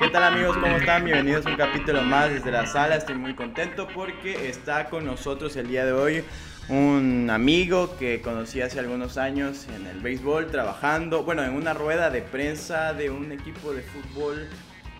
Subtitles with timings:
[0.00, 0.56] ¿Qué tal amigos?
[0.56, 1.04] ¿Cómo están?
[1.04, 2.96] Bienvenidos a un capítulo más desde la sala.
[2.96, 6.24] Estoy muy contento porque está con nosotros el día de hoy
[6.70, 12.08] un amigo que conocí hace algunos años en el béisbol trabajando, bueno, en una rueda
[12.08, 14.48] de prensa de un equipo de fútbol,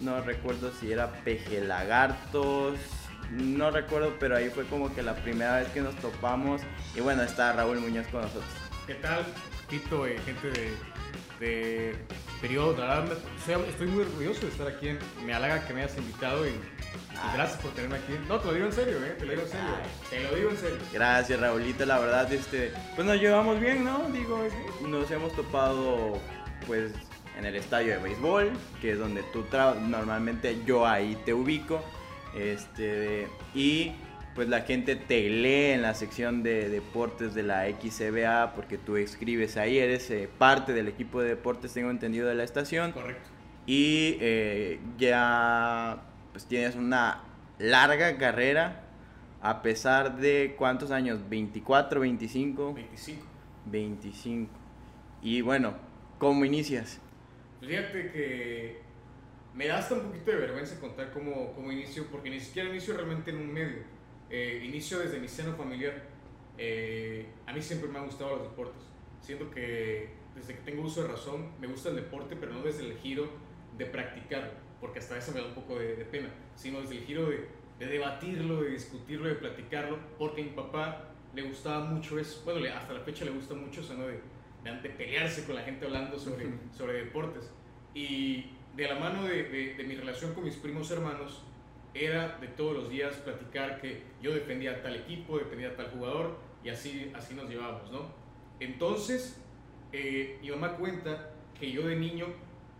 [0.01, 2.79] no recuerdo si era Peje Lagartos,
[3.31, 6.61] no recuerdo, pero ahí fue como que la primera vez que nos topamos
[6.95, 8.51] y bueno, está Raúl Muñoz con nosotros.
[8.87, 9.25] ¿Qué tal?
[9.69, 10.75] Tito, eh, gente de,
[11.41, 11.95] de
[12.41, 15.83] periodo, la verdad, soy- estoy muy orgulloso de estar aquí, en- me halaga que me
[15.83, 18.15] hayas invitado y, y gracias por tenerme aquí.
[18.29, 19.67] No, te lo digo en serio, eh, te lo digo en serio,
[20.11, 20.79] te lo digo en serio.
[20.93, 24.09] Gracias Raulito, la verdad, este, pues nos llevamos bien, ¿no?
[24.11, 24.47] Digo,
[24.87, 26.19] nos hemos topado
[26.67, 26.93] pues
[27.39, 31.83] en el estadio de béisbol, que es donde tú tra- normalmente yo ahí te ubico,
[32.35, 33.93] este, y
[34.39, 38.97] pues la gente te lee en la sección de deportes de la XCBA porque tú
[38.97, 43.29] escribes ahí, eres eh, parte del equipo de deportes, tengo entendido, de la estación Correcto.
[43.67, 47.25] y eh, ya pues tienes una
[47.59, 48.83] larga carrera
[49.43, 53.27] a pesar de cuántos años 24 25 25.
[53.67, 54.53] 25
[55.21, 55.75] y bueno
[56.19, 57.01] cómo inicias
[57.59, 58.83] Pues fíjate que
[59.53, 62.95] me da hasta un poquito de vergüenza contar cómo, cómo inicio, porque ni siquiera inicio
[62.95, 63.98] realmente en un medio.
[64.31, 66.03] Eh, inicio desde mi seno familiar.
[66.59, 68.83] Eh, a mí siempre me han gustado los deportes.
[69.21, 72.85] Siento que desde que tengo uso de razón me gusta el deporte, pero no desde
[72.85, 73.29] el giro
[73.77, 77.05] de practicarlo, porque hasta eso me da un poco de, de pena, sino desde el
[77.05, 77.49] giro de,
[77.79, 82.43] de debatirlo, de discutirlo, de platicarlo, porque a mi papá le gustaba mucho eso.
[82.45, 84.07] Bueno, hasta la fecha le gusta mucho eso, ¿no?
[84.07, 84.21] De,
[84.83, 87.51] de, pelearse con la gente hablando sobre, sobre deportes.
[87.95, 91.43] Y de la mano de mi relación con mis primos hermanos,
[92.07, 95.91] era de todos los días platicar que yo defendía a tal equipo, defendía a tal
[95.91, 98.07] jugador, y así, así nos llevábamos, ¿no?
[98.61, 99.41] Entonces,
[99.93, 102.27] eh, mi mamá cuenta que yo de niño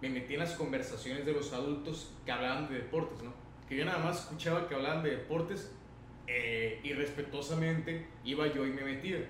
[0.01, 3.33] me metí en las conversaciones de los adultos que hablaban de deportes, ¿no?
[3.69, 5.73] Que yo nada más escuchaba que hablaban de deportes
[6.27, 9.27] eh, y respetuosamente iba yo y me metía.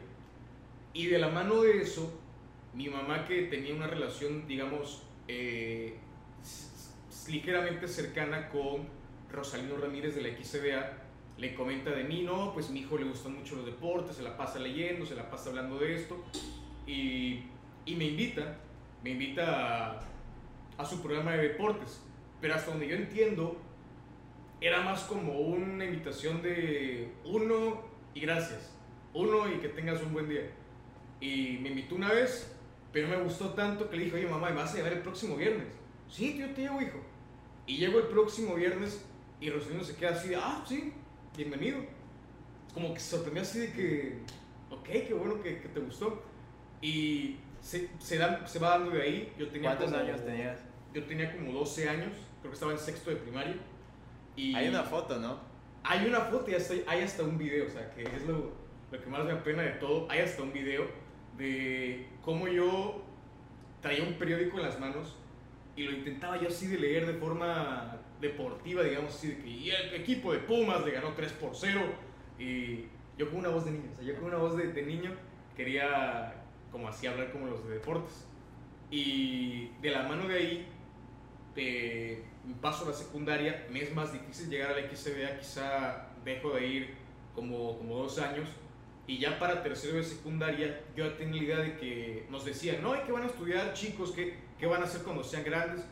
[0.93, 2.21] Y de la mano de eso,
[2.75, 5.97] mi mamá que tenía una relación, digamos, eh,
[7.29, 8.89] ligeramente cercana con
[9.31, 10.93] Rosalino Ramírez de la XCBA,
[11.39, 14.37] le comenta de mí, no, pues mi hijo le gustan mucho los deportes, se la
[14.37, 16.25] pasa leyendo, se la pasa hablando de esto,
[16.87, 17.45] y,
[17.87, 18.57] y me invita,
[19.05, 20.01] me invita a,
[20.79, 22.01] a su programa de deportes,
[22.41, 23.57] pero hasta donde yo entiendo,
[24.61, 27.83] era más como una invitación de uno
[28.15, 28.75] y gracias,
[29.15, 30.51] uno y que tengas un buen día.
[31.21, 32.57] Y me invitó una vez,
[32.93, 35.37] pero me gustó tanto que le dije, oye mamá, ¿me vas a llevar el próximo
[35.37, 35.67] viernes?
[36.09, 37.01] Sí, yo te llevo, hijo.
[37.67, 39.05] Y llego el próximo viernes
[39.41, 40.93] y Rosalino se queda así de, ah, sí,
[41.37, 41.79] bienvenido.
[42.75, 44.19] Como que se sorprendió así de que,
[44.71, 46.23] ok, qué bueno que, que te gustó.
[46.81, 49.33] Y se, se, va dando de ahí.
[49.39, 50.59] Yo tenía cuántos como- años tenías
[50.95, 53.57] Yo tenía como 12 años, creo que estaba en sexto de primaria.
[54.37, 55.49] Y hay una foto no
[55.89, 58.53] hay una foto y hasta, hay hasta un video, o sea, que es lo,
[58.91, 60.07] lo que más me apena de todo.
[60.11, 60.87] Hay hasta un video
[61.37, 63.03] de cómo yo
[63.81, 65.17] traía un periódico en las manos
[65.77, 69.71] y lo intentaba yo así de leer de forma deportiva, digamos así, de que "Y
[69.71, 71.81] el equipo de Pumas le ganó 3 por 0.
[72.39, 72.87] Y
[73.17, 75.13] yo con una voz de niño, o sea, yo con una voz de, niño
[75.57, 76.35] quería
[76.71, 78.27] como así hablar como los de deportes.
[78.91, 80.67] Y de la mano de ahí,
[82.61, 86.67] paso a la secundaria, me es más difícil llegar a la XCBA, quizá dejo de
[86.67, 86.95] ir
[87.35, 88.49] como, como dos años.
[89.07, 92.83] Y ya para tercero de secundaria, yo ya tenía la idea de que nos decían,
[92.83, 94.13] no, ¿y qué van a estudiar chicos?
[94.13, 95.85] ¿Qué, qué van a hacer cuando sean grandes?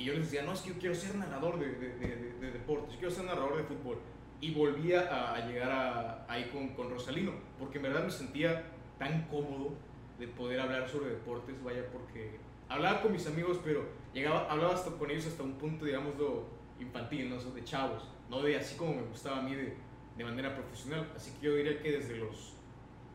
[0.00, 2.32] Y yo les decía, no, es que yo quiero ser narrador de, de, de- de-
[2.40, 3.98] de deportes, yo quiero ser narrador de fútbol.
[4.40, 8.64] Y volvía a, llegar ahí con, con Rosalino, porque en verdad me sentía
[8.98, 9.74] tan cómodo
[10.18, 12.38] de poder hablar sobre deportes, vaya, porque
[12.68, 13.84] hablaba con mis amigos, pero
[14.14, 16.44] llegaba, hablaba con ellos hasta un punto, digámoslo,
[16.80, 17.36] infantil, ¿no?
[17.36, 19.74] De chavos, no de así como me gustaba a mí de,
[20.16, 21.12] de manera profesional.
[21.14, 22.54] Así que yo diría que desde los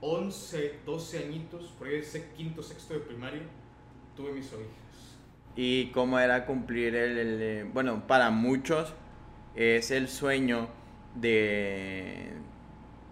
[0.02, 3.42] 11, 12 añitos, por ahí ese quinto, sexto de primaria,
[4.16, 4.85] tuve mis orejas.
[5.56, 8.94] Y cómo era cumplir el, el, eh, bueno para muchos
[9.56, 10.68] es el sueño
[11.16, 12.34] de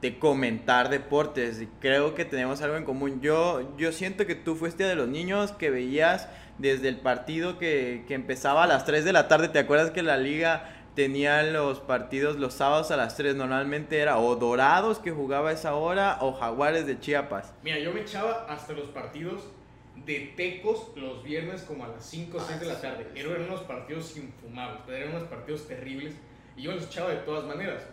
[0.01, 1.63] de comentar deportes.
[1.79, 3.21] Creo que tenemos algo en común.
[3.21, 8.03] Yo yo siento que tú fuiste de los niños que veías desde el partido que,
[8.07, 9.47] que empezaba a las 3 de la tarde.
[9.47, 14.19] Te acuerdas que la liga tenía los partidos los sábados a las 3 normalmente era
[14.19, 17.53] o Dorados que jugaba a esa hora o Jaguares de Chiapas.
[17.63, 19.43] Mira, yo me echaba hasta los partidos
[20.05, 23.07] de Tecos los viernes como a las 5 o 6 de la tarde.
[23.15, 26.13] Eran unos partidos infumables, pero eran unos partidos terribles.
[26.57, 27.83] Y yo me los echaba de todas maneras.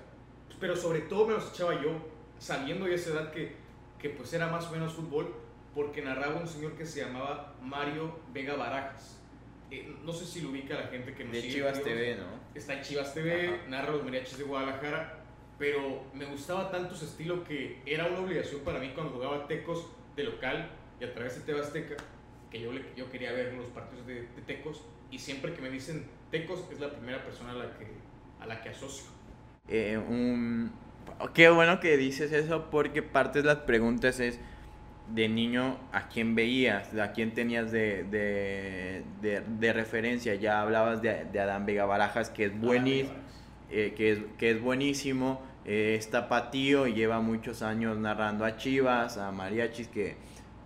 [0.58, 1.92] Pero sobre todo me los echaba yo,
[2.38, 3.54] sabiendo de esa edad que,
[3.98, 5.34] que pues era más o menos fútbol,
[5.74, 9.16] porque narraba un señor que se llamaba Mario Vega Barajas.
[9.70, 11.82] eh, no sé si lo ubica la gente que nos De sigue, Chivas.
[11.82, 12.24] TV, ¿no?
[12.54, 13.56] Está en Chivas TV, Ajá.
[13.68, 15.20] narra los mariachis de Guadalajara,
[15.60, 19.86] pero me gustaba tanto su estilo que era una obligación para mí cuando jugaba Tecos
[20.16, 20.68] de local
[21.00, 21.96] y a través de TV Azteca,
[22.50, 25.70] que yo, le- yo quería ver los partidos de, de Tecos y siempre que me
[25.70, 27.86] dicen Tecos es la primera persona a la que,
[28.40, 29.06] a la que asocio.
[29.68, 30.72] Eh, un...
[31.34, 34.38] Qué bueno que dices eso porque parte de las preguntas es
[35.14, 40.34] de niño a quién veías, a quién tenías de, de, de- de referencia.
[40.36, 43.14] Ya hablabas de, de Adán Vega Barajas, que es buenísimo,
[43.70, 48.56] eh, que, es, que es buenísimo, eh, es tapatío y lleva muchos años narrando a
[48.56, 50.16] Chivas, a Mariachis, que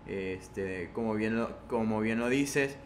[0.06, 2.76] este, como, bien lo, como bien lo dices,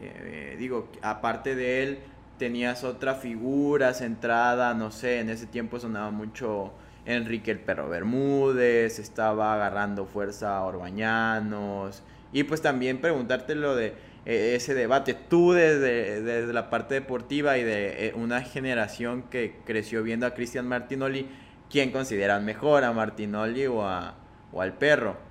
[0.00, 1.98] eh, digo, aparte de él,
[2.38, 6.72] tenías otra figura centrada, no sé, en ese tiempo sonaba mucho
[7.04, 13.94] Enrique el Perro Bermúdez, estaba agarrando fuerza a Orbañanos, y pues también preguntarte lo de
[14.26, 19.56] eh, ese debate, tú desde, desde la parte deportiva y de eh, una generación que
[19.64, 21.28] creció viendo a Cristian Martinoli,
[21.70, 24.14] ¿quién consideras mejor, a Martinoli o, a,
[24.52, 25.27] o al perro?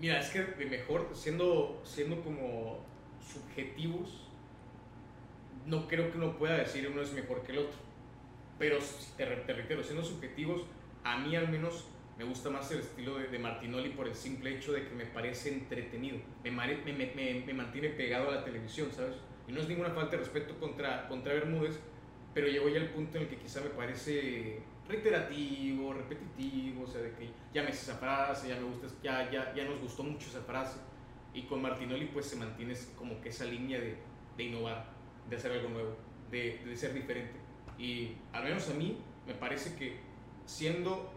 [0.00, 2.78] Mira, es que de mejor, siendo, siendo como
[3.20, 4.26] subjetivos,
[5.66, 7.78] no creo que uno pueda decir uno es mejor que el otro.
[8.58, 8.78] Pero
[9.16, 10.62] te, re- te reitero, siendo subjetivos,
[11.04, 11.86] a mí al menos
[12.18, 15.50] me gusta más el estilo de, Martinoli por el simple hecho de que me parece
[15.52, 16.18] entretenido.
[16.44, 19.16] Me- me- me mantiene pegado a la televisión, ¿sabes?
[19.48, 21.78] Y no es ninguna falta de respeto contra, contra Bermúdez,
[22.34, 24.60] pero llegó ya el punto en el que quizá me parece
[24.90, 29.54] reiterativo, repetitivo, o sea, de que ya me esa frase, ya me gusta, ya, ya,
[29.54, 30.78] ya nos gustó mucho esa frase.
[31.32, 33.96] Y con Martinoli pues se mantiene como que esa línea de,
[34.36, 34.86] de innovar,
[35.28, 35.96] de hacer algo nuevo,
[36.30, 37.38] de, de ser diferente.
[37.78, 40.00] Y al menos a mí me parece que
[40.44, 41.12] siendo,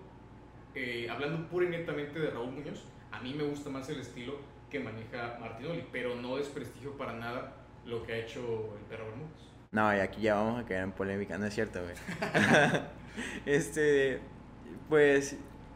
[0.76, 4.38] eh, hablando pura y netamente de Raúl Muñoz, a mí me gusta más el estilo
[4.70, 7.56] que maneja Martinoli, pero no desprestigio para nada
[7.86, 9.53] lo que ha hecho el perro Bermúdez.
[9.74, 11.96] No, y aquí ya vamos a caer en polémica, no es cierto, güey.
[13.46, 14.20] este,
[14.88, 15.36] pues,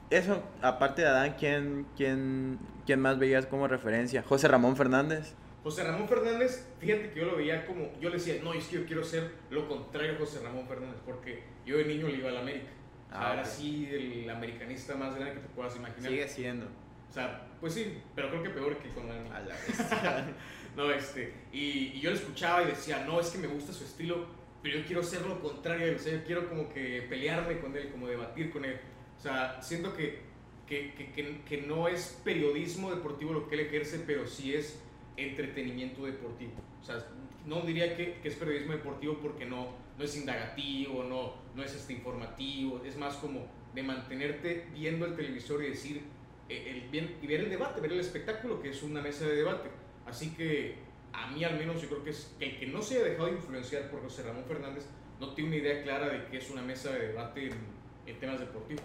[0.09, 4.23] eso, aparte de Adán, ¿quién, quién, ¿quién más veías como referencia?
[4.23, 5.33] José Ramón Fernández.
[5.63, 8.77] José Ramón Fernández, fíjate que yo lo veía como, yo le decía, no, es que
[8.77, 12.29] yo quiero ser lo contrario a José Ramón Fernández, porque yo de niño le iba
[12.29, 12.67] a la América.
[13.07, 16.29] O sea, Ah, era el americanista más grande que te puedas imaginar.
[16.29, 16.67] siendo.
[17.09, 19.55] O sea, pues sí, pero creo que peor que con el A la.
[20.77, 24.27] No, este, y, yo lo escuchaba y decía, no, es que me gusta su estilo,
[24.61, 27.59] pero yo quiero ser lo contrario, a él, o sea, yo quiero como que pelearme
[27.59, 28.79] con él, como debatir con él.
[29.17, 30.19] O sea, siento que,
[30.67, 34.79] que, que, que, no es periodismo deportivo lo que él ejerce, pero sí es
[35.15, 36.51] entretenimiento deportivo.
[36.79, 37.03] O sea,
[37.47, 41.73] no diría que, que es periodismo deportivo porque no, no es indagativo, no, no es
[41.73, 46.03] este informativo, es más como de mantenerte viendo el televisor y decir,
[46.49, 49.37] eh, el, bien, y ver el debate, ver el espectáculo, que es una mesa de
[49.37, 49.86] debate.
[50.07, 50.75] Así que
[51.13, 53.27] a mí al menos yo creo que es que el que no se haya dejado
[53.27, 54.85] de influenciar por José Ramón Fernández
[55.19, 57.57] no tiene una idea clara de qué es una mesa de debate en,
[58.05, 58.83] en temas deportivos.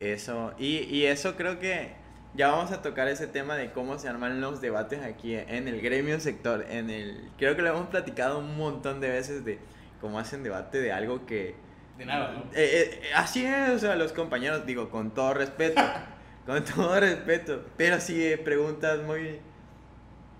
[0.00, 1.92] Eso, y, y eso creo que
[2.34, 5.80] ya vamos a tocar ese tema de cómo se arman los debates aquí en el
[5.80, 6.66] gremio sector.
[6.68, 9.58] En el, creo que lo hemos platicado un montón de veces de
[10.00, 11.54] cómo hacen debate de algo que...
[11.96, 12.40] De nada, ¿no?
[12.54, 15.80] Eh, eh, así es, o sea, los compañeros, digo, con todo respeto,
[16.46, 19.38] con todo respeto, pero sí eh, preguntas muy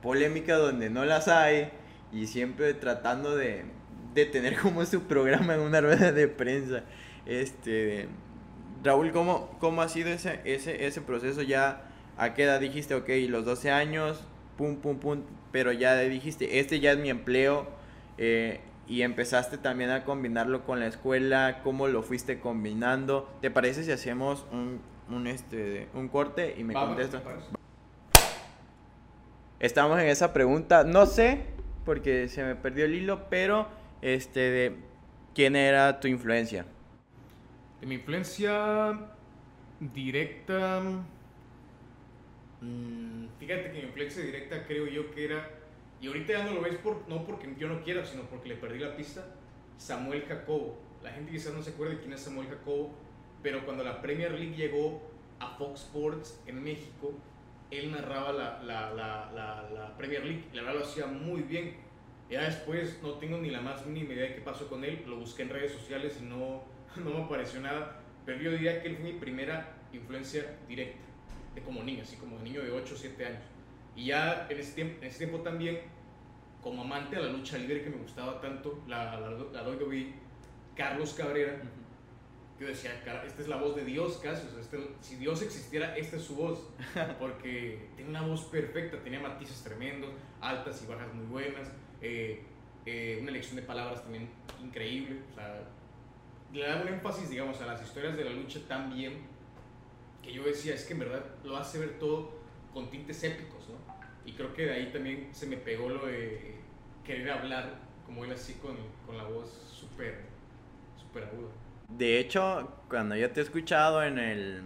[0.05, 1.71] polémicas donde no las hay
[2.12, 3.65] y siempre tratando de,
[4.15, 6.85] de tener como su programa en una rueda de prensa.
[7.26, 8.07] Este,
[8.85, 11.43] Raúl, ¿cómo, cómo ha sido ese, ese, ese proceso?
[11.43, 14.23] Ya, ¿a qué edad dijiste, ok, los 12 años,
[14.59, 17.67] pum, pum, pum, pero ya dijiste, este ya es mi empleo,
[18.19, 23.33] eh, y empezaste también a combinarlo con la escuela, ¿cómo lo fuiste combinando?
[23.40, 27.23] ¿Te parece si hacemos un, un, este, un corte y me contestas?
[29.64, 31.47] Estamos en esa pregunta, no sé,
[31.87, 33.66] porque se me perdió el hilo, pero
[34.02, 34.76] este, de,
[35.35, 36.66] ¿quién era tu influencia?
[37.80, 39.00] De mi influencia
[39.80, 40.83] directa.
[42.61, 45.49] mm, Fíjate que mi influencia directa creo yo que era.
[45.99, 48.56] Y ahorita ya no lo ves por, no porque yo no quiera, sino porque le
[48.56, 49.25] perdí la pista.
[49.78, 50.76] Samuel Jacobo.
[51.02, 52.92] La gente quizás no se acuerde quién es Samuel Jacobo,
[53.42, 55.00] pero cuando la Premier League llegó
[55.38, 57.14] a Fox Sports en México,
[57.78, 60.45] él narraba la, la, la, la, Premier League.
[60.52, 61.76] La verdad lo hacía muy bien.
[62.31, 65.02] Ya después no tengo ni la más mínima idea de qué pasó con él.
[65.07, 66.62] Lo busqué en redes sociales y no,
[66.97, 68.00] no me apareció nada.
[68.25, 71.04] Pero yo diría que él fue mi primera influencia directa,
[71.54, 73.43] de como niño, así como niño de 8 o 7 años.
[73.95, 75.81] Y ya en ese tiempo, en ese tiempo también,
[76.62, 80.14] como amante a la lucha libre que me gustaba tanto, la, la, la WWE,
[80.75, 81.61] Carlos Cabrera,
[82.58, 85.42] yo decía, "Cara, esta es la voz de Dios casi, o sea, este- si Dios
[85.42, 86.68] existiera, esta es su voz,
[87.18, 91.68] porque tiene una voz perfecta, tenía matices tremendos, altas y bajas muy buenas,
[92.00, 92.42] eh,
[92.87, 94.28] eh, una elección de palabras también
[94.62, 95.62] increíble, o sea,
[96.52, 99.14] le da un énfasis, digamos, a las historias de la lucha tan bien
[100.23, 102.32] que yo decía, es que en verdad lo hace ver todo
[102.73, 103.75] con tintes épicos, ¿no?
[104.25, 106.54] Y creo que de ahí también se me pegó lo de
[107.04, 110.20] querer hablar como él así con, con la voz súper,
[110.96, 111.49] súper aguda.
[111.97, 114.63] De hecho, cuando yo te he escuchado en, el,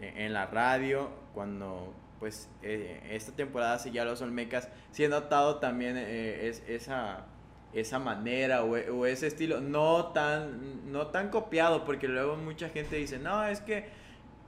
[0.00, 5.96] en la radio, cuando pues eh, esta temporada seguía los Olmecas, sí he notado también
[5.98, 7.26] eh, es, esa,
[7.72, 12.96] esa manera o, o, ese estilo, no tan, no tan copiado, porque luego mucha gente
[12.96, 13.86] dice, no, es que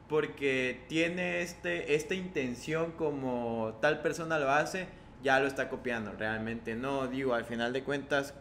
[0.09, 4.87] porque tiene este, esta intención como tal persona lo hace,
[5.23, 8.35] ya lo está copiando, realmente no, digo, al final de cuentas,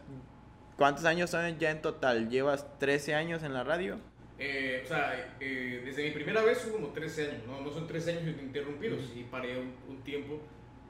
[0.76, 2.28] ¿cuántos años son ya en total?
[2.28, 3.98] ¿Llevas 13 años en la radio?
[4.38, 7.86] Eh, o sea, eh, desde mi primera vez son como 13 años, no, no son
[7.86, 10.40] 13 años interrumpidos, sí paré un, un, tiempo,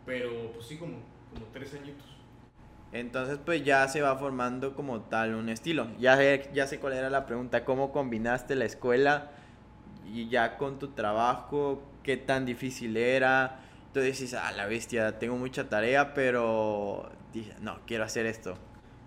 [0.07, 0.99] pero pues sí como,
[1.33, 2.07] como 13 añitos.
[2.93, 5.89] Entonces pues ya se va formando como tal un estilo.
[5.99, 9.33] Ya sé, ya sé cuál era la pregunta, ¿cómo combinaste la escuela
[10.07, 11.83] y ya con tu trabajo?
[12.03, 13.61] ¿Qué tan difícil era?
[13.89, 18.57] Entonces dices, ah, la bestia, tengo mucha tarea, pero dije, no, quiero hacer esto.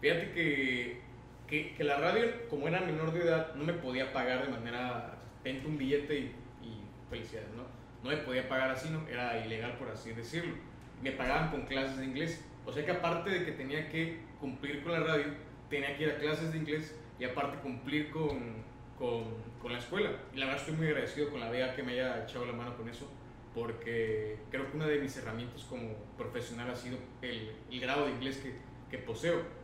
[0.07, 1.01] Fíjate que
[1.47, 5.17] que, que, la radio, como era menor de edad, no me podía pagar de manera,
[5.43, 6.23] vente un billete y,
[6.61, 7.63] y, felicidades, ¿no?
[8.03, 9.05] No me podía pagar así, ¿no?
[9.09, 10.55] Era ilegal, por así decirlo.
[11.01, 12.45] Me pagaban con clases de inglés.
[12.65, 15.25] O sea que aparte de que tenía que cumplir con la radio,
[15.69, 18.63] tenía que ir a clases de inglés y aparte cumplir con,
[18.97, 19.25] con,
[19.61, 20.11] con la escuela.
[20.33, 22.77] Y la verdad estoy muy agradecido con la vea que me haya echado la mano
[22.77, 23.11] con eso,
[23.53, 28.11] porque creo que una de mis herramientas como profesional ha sido el, el grado de
[28.11, 28.53] inglés que,
[28.89, 29.56] que poseo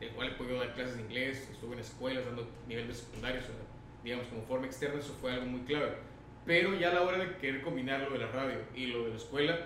[0.00, 3.40] el cual he podido dar clases de inglés, estuve en escuelas dando nivel de secundario,
[3.40, 3.54] o sea,
[4.04, 5.96] digamos como forma externa, eso fue algo muy clave.
[6.44, 9.10] Pero ya a la hora de querer combinar lo de la radio y lo de
[9.10, 9.58] la escuela,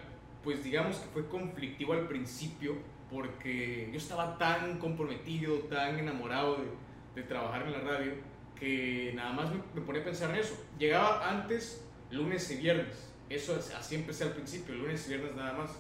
[0.43, 2.77] pues digamos que fue conflictivo al principio
[3.11, 8.13] porque yo estaba tan comprometido, tan enamorado de, de trabajar en la radio,
[8.59, 10.57] que nada más me, me, ponía a pensar en eso.
[10.79, 15.71] Llegaba antes lunes y viernes, eso así empecé al principio, lunes y viernes nada más.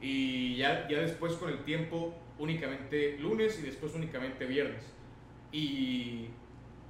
[0.00, 4.82] Y ya, ya después con el tiempo únicamente lunes y después únicamente viernes.
[5.52, 6.28] Y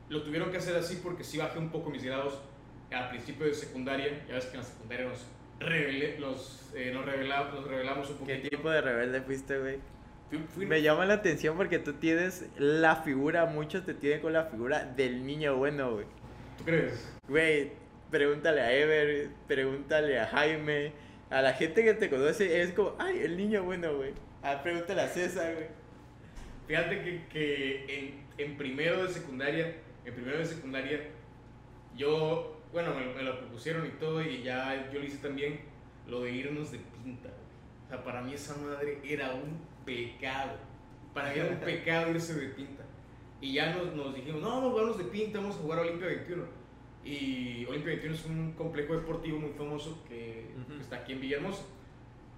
[0.09, 2.40] lo tuvieron que hacer así porque sí bajé un poco mis grados
[2.90, 4.25] al principio de secundaria.
[4.26, 5.26] Ya ves que en la secundaria nos,
[5.59, 8.26] rebelé, los, eh, nos, revelamos, nos revelamos un poco.
[8.26, 9.78] ¿Qué tipo de rebelde fuiste, güey?
[10.57, 14.85] Me llama la atención porque tú tienes la figura, muchos te tienen con la figura
[14.85, 16.07] del niño bueno, güey.
[16.57, 17.12] ¿Tú crees?
[17.26, 17.73] Güey,
[18.12, 20.92] pregúntale a Ever, pregúntale a Jaime,
[21.30, 24.12] a la gente que te conoce, es como, ay, el niño bueno, güey.
[24.42, 25.66] Ah, pregúntale a César, güey.
[26.66, 31.00] Fíjate que, que en, en, primero de secundaria, en primero de secundaria,
[31.97, 35.61] yo, bueno, me, me, lo propusieron y todo, y ya yo lo hice también,
[36.06, 37.28] lo de irnos de pinta.
[37.87, 40.52] O sea, para mí esa madre era un pecado.
[41.12, 42.85] Para mí era un pecado irse de pinta.
[43.40, 45.82] Y ya nos, nos dijimos, no, vamos a jugarnos de pinta, vamos a jugar a
[45.82, 46.44] Olimpia 21.
[47.04, 50.76] Y Olimpia 21 es un complejo deportivo muy famoso que, uh -huh.
[50.76, 51.64] que está aquí en Villahermosa.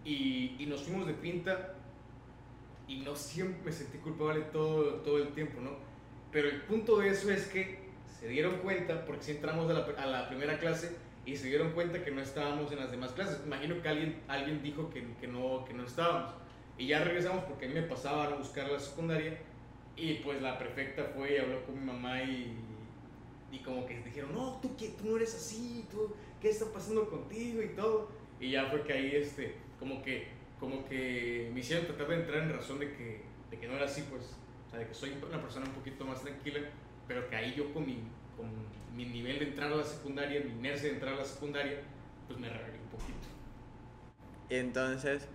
[0.04, 1.74] Y, y, nos fuimos de pinta
[2.88, 5.70] y no siempre me sentí culpable todo, todo el tiempo, ¿no?
[6.30, 7.78] Pero el punto de eso es que
[8.18, 10.96] se dieron cuenta, porque si entramos a la, a la, primera clase
[11.26, 13.40] y se dieron cuenta que no estábamos en las demás clases.
[13.44, 16.34] Imagino que alguien, alguien dijo que, que, no, que no estábamos.
[16.78, 19.38] Y ya regresamos porque a mí me pasaba a buscar la secundaria
[19.96, 22.56] y pues la prefecta fue y habló con mi mamá y,
[23.52, 24.88] y como que dijeron, no, tú, ¿qué?
[24.98, 27.62] tú no eres así, tú, ¿qué está pasando contigo?
[27.62, 28.08] Y todo.
[28.40, 30.28] Y ya fue que ahí, este, como que
[30.62, 33.86] como que me hicieron tratar de entrar en razón de que, de que no era
[33.86, 34.36] así, pues,
[34.68, 36.60] o sea, de que soy una persona un poquito más tranquila,
[37.08, 37.98] pero que ahí yo con mi,
[38.36, 38.46] con
[38.96, 41.80] mi nivel de entrar a la secundaria, mi inercia de entrar a la secundaria,
[42.28, 43.26] pues me rebelé un poquito.
[44.50, 45.26] Entonces,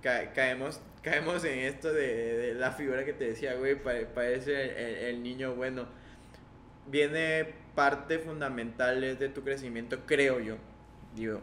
[0.00, 5.22] ca caemos, caemos en esto de, la figura que te decía, güey, parece el, el
[5.24, 5.88] niño bueno.
[6.86, 10.56] Viene parte fundamental de tu crecimiento, creo yo,
[11.16, 11.42] digo,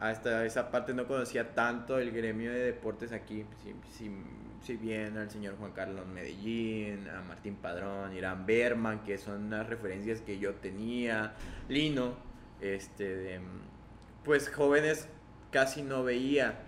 [0.00, 3.44] hasta esa parte no conocía tanto el gremio de deportes aquí,
[4.62, 9.68] si, bien al señor Juan Carlos Medellín, a Martín Padrón, Irán Berman, que son unas
[9.68, 11.34] referencias que yo tenía,
[11.68, 12.14] Lino,
[12.62, 13.40] este, de,
[14.24, 15.06] pues jóvenes
[15.50, 16.60] casi no veía.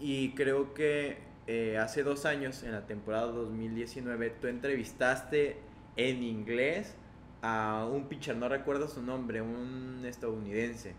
[0.00, 5.58] Y creo que eh, hace dos años, en la temporada 2019, tú entrevistaste
[5.94, 6.96] en inglés
[7.42, 10.96] a un pitcher, no recuerdo su nombre, un estadounidense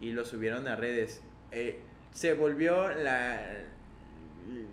[0.00, 1.22] y lo subieron a redes.
[1.50, 1.80] Eh,
[2.12, 3.40] se volvió la,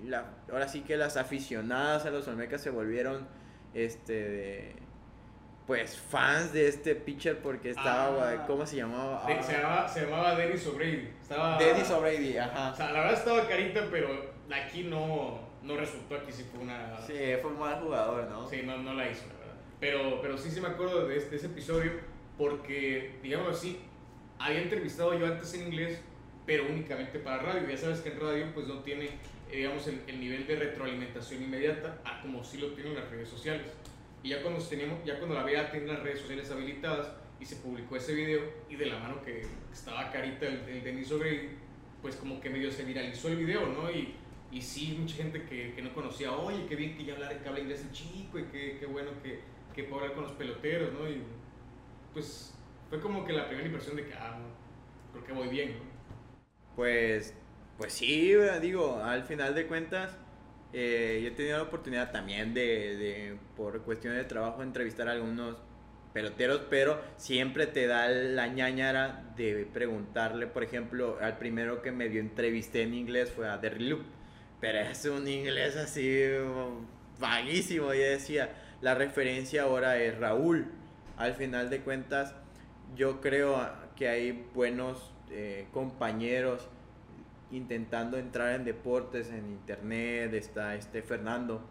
[0.05, 3.27] la, Ahora sí que las aficionadas a los Olmecas se volvieron.
[3.73, 4.13] Este.
[4.13, 4.75] De,
[5.67, 8.31] pues fans de este pitcher porque estaba.
[8.31, 9.25] Ah, ¿Cómo se llamaba?
[9.25, 9.87] De, se llamaba?
[9.87, 11.09] Se llamaba Dennis O'Brady.
[11.21, 12.71] Estaba, Dennis O'Brady, ajá.
[12.71, 17.01] O sea, la verdad estaba carita, pero aquí no, no resultó aquí, sí fue una...
[17.01, 18.47] Sí, fue un mal jugador, ¿no?
[18.47, 19.55] Sí, no, no la hizo, la verdad.
[19.79, 21.93] Pero, pero sí, sí me acuerdo de, de ese episodio
[22.37, 23.79] porque, digamos así,
[24.39, 25.99] había entrevistado yo antes en inglés,
[26.45, 27.67] pero únicamente para radio.
[27.69, 29.05] Ya sabes que en radio pues no tiene,
[29.51, 33.29] eh, digamos, el, el nivel de retroalimentación inmediata a como sí lo tienen las redes
[33.29, 33.67] sociales.
[34.23, 37.57] Y ya cuando, teníamos, ya cuando la VEA tiene las redes sociales habilitadas y se
[37.57, 41.49] publicó ese video y de la mano que estaba carita el, el Denis O'Grady,
[42.01, 43.91] pues como que medio se viralizó el video, ¿no?
[43.91, 44.15] Y,
[44.51, 47.47] y sí, mucha gente que, que no conocía, oye, qué bien que ya habla, que
[47.47, 49.39] habla inglés el chico y qué, qué bueno que,
[49.75, 51.09] que puede hablar con los peloteros, ¿no?
[51.09, 51.21] Y
[52.13, 52.54] pues
[52.95, 54.37] fue como que la primera impresión de que, ah,
[55.11, 55.83] creo que voy bien, ¿no?
[56.75, 57.33] Pues,
[57.77, 60.17] pues sí, digo, al final de cuentas,
[60.71, 65.11] eh, yo he tenido la oportunidad también de, de, por cuestiones de trabajo, entrevistar a
[65.11, 65.57] algunos
[66.13, 72.07] peloteros, pero siempre te da la ñañara de preguntarle, por ejemplo, al primero que me
[72.07, 74.03] dio entrevisté en inglés fue a Derry Loop,
[74.61, 76.23] pero es un inglés así
[77.19, 80.67] vaguísimo, y decía, la referencia ahora es Raúl,
[81.17, 82.35] al final de cuentas,
[82.95, 83.57] yo creo
[83.95, 86.67] que hay buenos eh, compañeros
[87.51, 90.33] intentando entrar en deportes en internet.
[90.33, 91.61] Está este Fernando.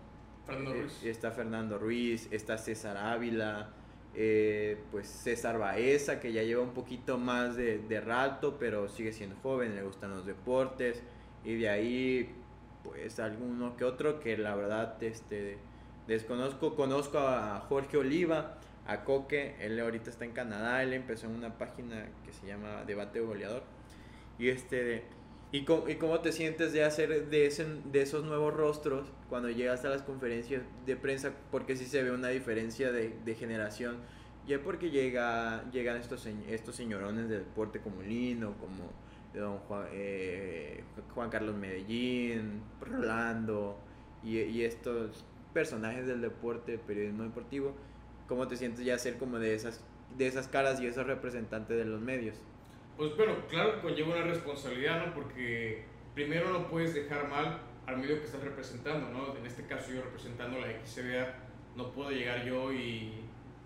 [0.47, 1.05] Fernando eh, Ruiz.
[1.05, 3.71] está Fernando Ruiz, está César Ávila,
[4.15, 9.13] eh, pues César Baeza, que ya lleva un poquito más de, de, rato, pero sigue
[9.13, 11.03] siendo joven, le gustan los deportes.
[11.45, 12.35] Y de ahí,
[12.83, 15.59] pues alguno que otro que la verdad este,
[16.07, 16.75] desconozco.
[16.75, 21.57] Conozco a Jorge Oliva, a Coque, él ahorita está en Canadá, él empezó en una
[21.59, 23.63] página que se llama Debate Goleador.
[24.39, 25.05] Y este
[25.55, 29.49] ¿Y cómo, ¿Y cómo te sientes de hacer de, ese, de esos nuevos rostros cuando
[29.51, 31.31] llegas a las conferencias de prensa?
[31.53, 33.99] Porque sí se ve una diferencia de, de generación.
[34.49, 38.91] Ya porque llega, llegan estos, estos señorones del deporte como Lino, como
[39.33, 40.83] don Juan, eh,
[41.15, 43.79] Juan Carlos Medellín, Rolando,
[44.25, 47.77] y, y estos personajes del deporte, periodismo deportivo
[48.29, 49.85] ¿Cómo te sientes ya ser como de esas,
[50.17, 52.37] de esas caras y esos representantes de los medios?
[52.97, 55.15] Pues bueno, claro conlleva una responsabilidad, ¿no?
[55.15, 55.85] Porque
[56.15, 59.37] primero no puedes dejar mal al medio que estás representando, ¿no?
[59.37, 61.35] En este caso yo representando la XCBA,
[61.77, 63.13] no puedo llegar yo y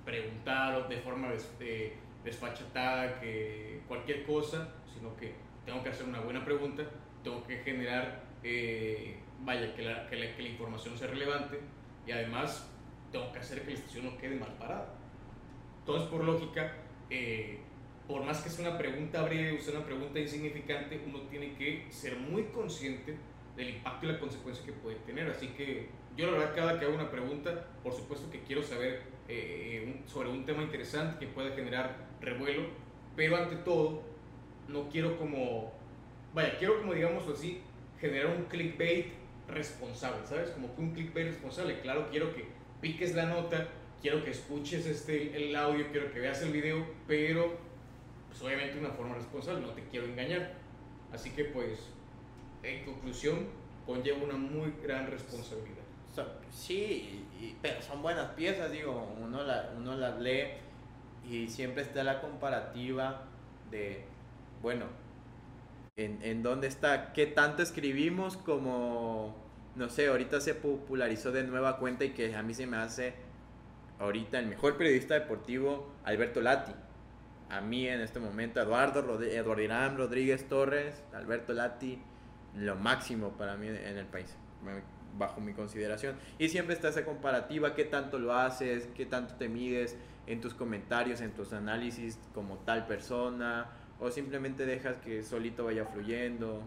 [0.05, 1.93] preguntar de forma des, de,
[2.25, 6.85] desfachatada que cualquier cosa, sino que tengo que hacer una buena pregunta,
[7.23, 11.61] tengo que generar, eh, vaya, que la, que, la, que la información sea relevante
[12.07, 12.71] y además
[13.11, 14.95] tengo que hacer que la estación no quede mal parada.
[15.81, 16.75] Entonces, por lógica,
[17.11, 17.59] eh,
[18.07, 21.87] por más que sea una pregunta breve o sea una pregunta insignificante, uno tiene que
[21.91, 23.17] ser muy consciente
[23.57, 25.31] del impacto y la consecuencia que puede tener.
[25.31, 29.03] Así que yo la verdad cada que hago una pregunta, por supuesto que quiero saber
[29.29, 32.63] eh, sobre un tema interesante que pueda generar revuelo,
[33.15, 34.03] pero ante todo
[34.69, 35.73] no quiero como,
[36.35, 37.61] vaya, quiero como digamos así,
[38.01, 39.13] generar un clickbait
[39.49, 40.51] responsable, ¿sabes?
[40.51, 41.81] Como que un clickbait responsable.
[41.81, 42.47] Claro, quiero que
[42.81, 43.69] piques la nota,
[44.01, 47.57] quiero que escuches este, el audio, quiero que veas el video, pero
[48.29, 50.53] pues obviamente de una forma responsable, no te quiero engañar.
[51.13, 51.81] Así que pues,
[52.63, 53.47] en conclusión,
[53.87, 55.79] conlleva una muy gran responsabilidad.
[56.51, 57.25] Sí,
[57.63, 60.49] pero son buenas piezas, digo, uno, la, uno las lee
[61.29, 63.25] y siempre está la comparativa
[63.71, 64.05] de,
[64.63, 64.87] bueno,
[65.97, 69.37] en, en dónde está, qué tanto escribimos como
[69.77, 73.15] no sé, ahorita se popularizó de nueva cuenta y que a mí se me hace
[73.99, 76.73] ahorita el mejor periodista deportivo, Alberto Lati.
[77.51, 81.99] A mí en este momento, Eduardo, Eduardo Irán Rodríguez Torres, Alberto Lati,
[82.55, 84.37] lo máximo para mí en el país,
[85.17, 86.17] bajo mi consideración.
[86.39, 90.55] Y siempre está esa comparativa, qué tanto lo haces, qué tanto te mides en tus
[90.55, 96.63] comentarios, en tus análisis como tal persona, o simplemente dejas que solito vaya fluyendo.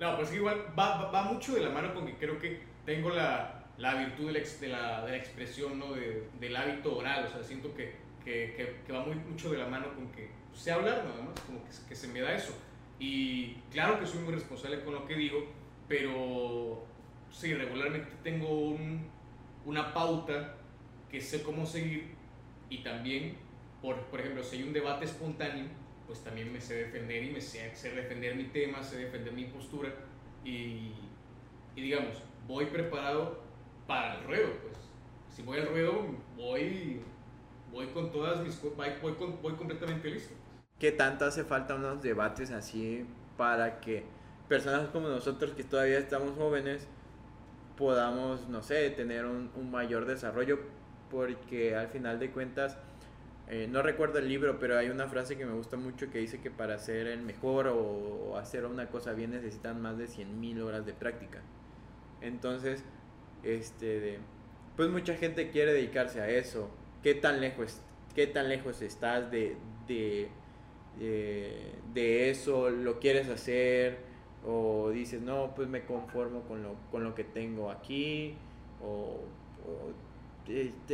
[0.00, 3.64] No, pues igual va, va, mucho de la mano con que creo que tengo la,
[3.78, 5.92] la virtud de la, de la, de la expresión, ¿no?
[5.92, 9.58] De, del hábito oral, o sea, siento que, que, que, que, va muy, mucho de
[9.58, 12.54] la mano con que sé hablar nada más, como que se me da eso.
[12.98, 15.46] Y claro que soy muy responsable con lo que digo,
[15.88, 16.84] pero
[17.30, 19.06] sí, regularmente tengo un,
[19.64, 20.56] una pauta
[21.10, 22.14] que sé cómo seguir
[22.70, 23.36] y también,
[23.82, 25.66] por, por ejemplo, si hay un debate espontáneo,
[26.06, 29.92] pues también me sé defender y me sé, defender mi tema, sé defender mi postura
[30.44, 30.92] y,
[31.74, 33.40] y, digamos, voy preparado
[33.86, 34.78] para el ruedo, pues.
[35.30, 37.00] Si voy al ruedo, voy,
[37.72, 38.60] voy con todas mis...
[38.62, 40.34] Voy, voy, voy completamente listo.
[40.78, 44.04] ¿Qué tanto hace falta unos debates así para que
[44.48, 46.86] personas como nosotros que todavía estamos jóvenes
[47.76, 50.58] podamos, no sé, tener un, un mayor desarrollo?
[51.10, 52.78] Porque al final de cuentas
[53.48, 56.40] eh, no recuerdo el libro, pero hay una frase que me gusta mucho que dice
[56.40, 60.86] que para ser el mejor o, hacer una cosa bien necesitan más de 100.000 horas
[60.86, 61.40] de práctica.
[62.22, 62.82] Entonces,
[63.42, 64.18] este,
[64.76, 66.70] pues mucha gente quiere dedicarse a eso.
[67.02, 67.80] ¿Qué tan lejos,
[68.14, 70.28] qué tan lejos estás de, de,
[71.92, 72.70] de, eso?
[72.70, 73.98] ¿Lo quieres hacer?
[74.46, 78.36] O dices, no, pues me conformo con lo, con lo que tengo aquí.
[78.82, 79.20] O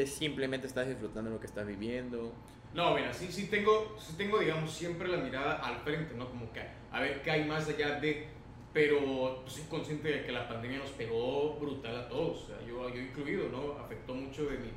[0.07, 2.33] simplemente estás disfrutando lo que estás viviendo.
[2.75, 6.29] No, mira, sí, sí tengo, sí tengo, digamos, siempre la mirada al frente, ¿no?
[6.29, 8.29] Como que a ver qué hay más allá de...
[8.73, 12.61] Pero pues, soy consciente de que la pandemia nos pegó brutal a todos, o sea,
[12.65, 13.77] yo, yo incluido, ¿no?
[13.79, 14.71] Afectó mucho de mi,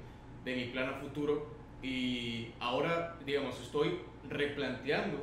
[0.43, 1.45] de mi plan a futuro
[1.83, 5.19] y ahora, digamos, estoy replanteando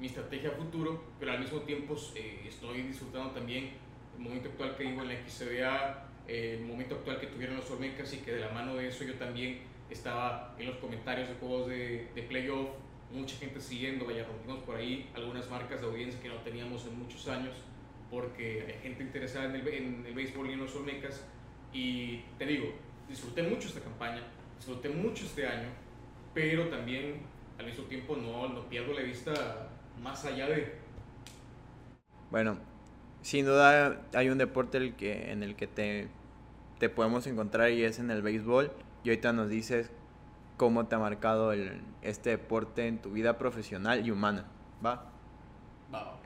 [0.00, 3.74] mi estrategia a futuro, pero al mismo tiempo eh, estoy disfrutando también
[4.16, 8.12] el momento actual que vivo en la XCBA, el momento actual que tuvieron los Olmecas
[8.12, 11.68] y que de la mano de eso yo también estaba en los comentarios de juegos
[11.68, 12.68] de, de playoff,
[13.12, 16.98] mucha gente siguiendo, vaya, rompimos por ahí algunas marcas de audiencia que no teníamos en
[16.98, 17.54] muchos años,
[18.10, 21.26] porque hay gente interesada en el, en el béisbol y en los Olmecas,
[21.72, 22.72] y te digo,
[23.08, 24.22] disfruté mucho esta campaña,
[24.56, 25.68] disfruté mucho este año,
[26.32, 27.20] pero también
[27.58, 29.68] al mismo tiempo no, no pierdo la vista
[30.02, 30.74] más allá de...
[32.30, 32.56] Bueno,
[33.22, 36.08] sin duda hay un deporte el que, en el que te,
[36.78, 38.70] te podemos encontrar y es en el béisbol
[39.04, 39.90] y ahorita nos dices
[40.56, 44.44] cómo te ha marcado el, este deporte en tu vida profesional y humana.
[44.84, 45.06] ¿Va?
[45.92, 46.18] Va.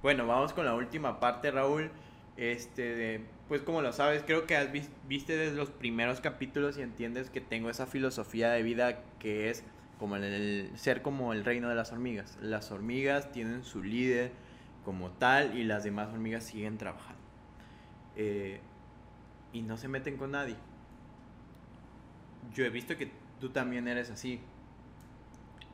[0.00, 1.90] Bueno, vamos con la última parte, Raúl.
[2.36, 4.68] Este, pues como lo sabes, creo que has
[5.08, 9.64] viste desde los primeros capítulos y entiendes que tengo esa filosofía de vida que es
[9.98, 12.38] como el, ser como el reino de las hormigas.
[12.40, 14.30] Las hormigas tienen su líder
[14.84, 17.20] como tal y las demás hormigas siguen trabajando.
[18.16, 18.60] Eh,
[19.52, 20.56] y no se meten con nadie.
[22.54, 23.10] Yo he visto que
[23.40, 24.40] tú también eres así.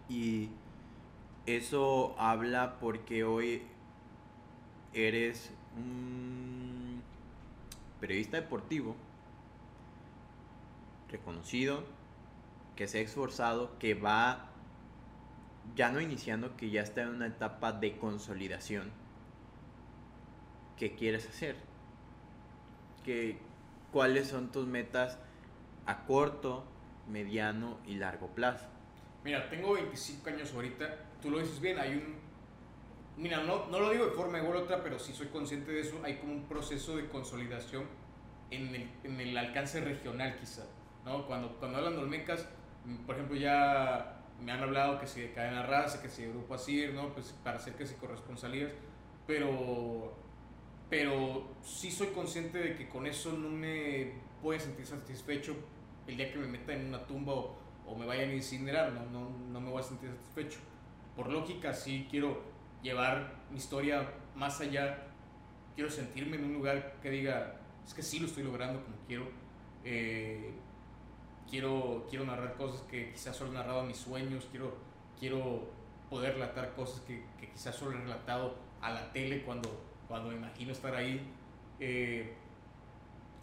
[0.08, 0.50] Y
[1.46, 3.62] eso habla porque hoy
[4.92, 7.02] eres un
[8.00, 8.94] periodista deportivo
[11.10, 11.84] reconocido,
[12.76, 14.48] que se ha esforzado, que va
[15.74, 18.90] ya no iniciando, que ya está en una etapa de consolidación.
[20.76, 21.56] ¿Qué quieres hacer?
[23.04, 23.38] ¿Qué,
[23.92, 25.18] ¿Cuáles son tus metas
[25.86, 26.64] a corto,
[27.08, 28.66] mediano y largo plazo?
[29.24, 32.24] Mira, tengo 25 años ahorita, tú lo dices bien, hay un...
[33.16, 36.00] Mira, no, no lo digo de forma igual otra, pero sí soy consciente de eso,
[36.04, 37.84] hay como un proceso de consolidación
[38.50, 40.64] en el, en el alcance regional quizá,
[41.04, 41.26] ¿no?
[41.26, 42.46] Cuando, cuando hablan de Olmecas,
[43.06, 46.54] por ejemplo, ya me han hablado que si de cadena raza, que si de grupo
[46.54, 47.12] así, ¿no?
[47.12, 48.72] Pues para hacer que si corresponsalías,
[49.26, 50.16] pero
[50.90, 55.56] pero sí soy consciente de que con eso no me voy a sentir satisfecho
[56.06, 59.04] el día que me meta en una tumba o, o me vayan a incinerar, ¿no?
[59.06, 60.60] No, no me voy a sentir satisfecho.
[61.16, 62.42] Por lógica, sí quiero
[62.82, 65.06] llevar mi historia más allá,
[65.74, 69.26] quiero sentirme en un lugar que diga, es que sí lo estoy logrando como quiero.
[69.84, 70.52] Eh,
[71.48, 74.76] quiero, quiero narrar cosas que quizás solo he narrado a mis sueños, quiero,
[75.18, 75.68] quiero
[76.10, 80.36] poder relatar cosas que, que quizás solo he relatado a la tele cuando cuando me
[80.36, 81.20] imagino estar ahí.
[81.80, 82.34] Eh,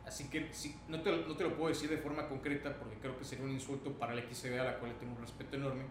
[0.05, 3.17] así que sí, no, te, no, te, lo puedo decir de forma concreta porque creo
[3.17, 5.83] que sería un insulto para la XCB a la cual tengo un respeto enorme,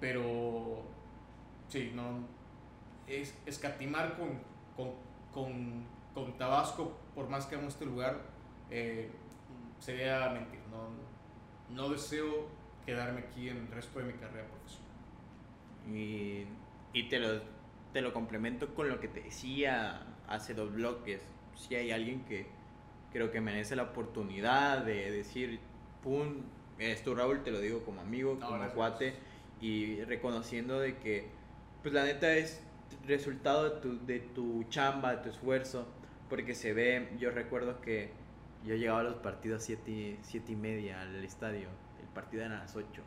[0.00, 0.82] pero
[1.68, 2.26] sí, no,
[3.06, 4.40] es escatimar con,
[4.76, 4.94] con,
[5.32, 8.20] con, con Tabasco, por más que amo este lugar,
[8.70, 9.10] eh,
[9.78, 10.60] sería mentir.
[10.70, 11.05] No,
[11.70, 12.48] no deseo
[12.84, 14.86] quedarme aquí en el resto de mi carrera profesional.
[15.92, 16.46] Y,
[16.92, 17.56] y te lo
[17.96, 21.22] te lo complemento con lo que te decía hace dos bloques.
[21.54, 22.46] Si hay alguien que
[23.10, 25.60] creo que merece la oportunidad de decir,
[26.02, 26.42] pum,
[26.78, 29.14] eres tú Raúl, te lo digo como amigo, como cuate,
[29.62, 31.28] y reconociendo de que,
[31.82, 32.62] pues la neta es
[33.06, 35.86] resultado de tu, de tu chamba, de tu esfuerzo,
[36.28, 38.10] porque se ve, yo recuerdo que
[38.64, 41.68] yo llegaba a los partidos siete, siete y media al estadio,
[42.00, 43.02] el partido era a las 8,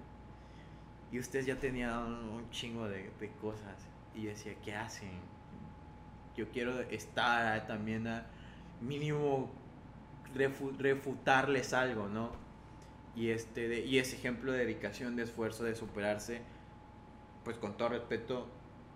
[1.12, 3.76] y ustedes ya tenían un chingo de, de cosas
[4.14, 5.12] y decía, ¿qué hacen?
[6.36, 8.26] Yo quiero estar también a
[8.82, 9.50] mínimo
[10.78, 12.32] refutarles algo, ¿no?
[13.16, 16.42] Y, este, y ese ejemplo de dedicación, de esfuerzo, de superarse,
[17.44, 18.48] pues con todo respeto,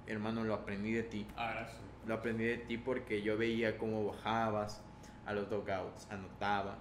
[0.08, 1.26] hermano, lo aprendí de ti.
[1.36, 1.68] Ah,
[2.06, 4.84] Lo aprendí de ti porque yo veía cómo bajabas
[5.26, 6.80] a los dogouts, anotabas,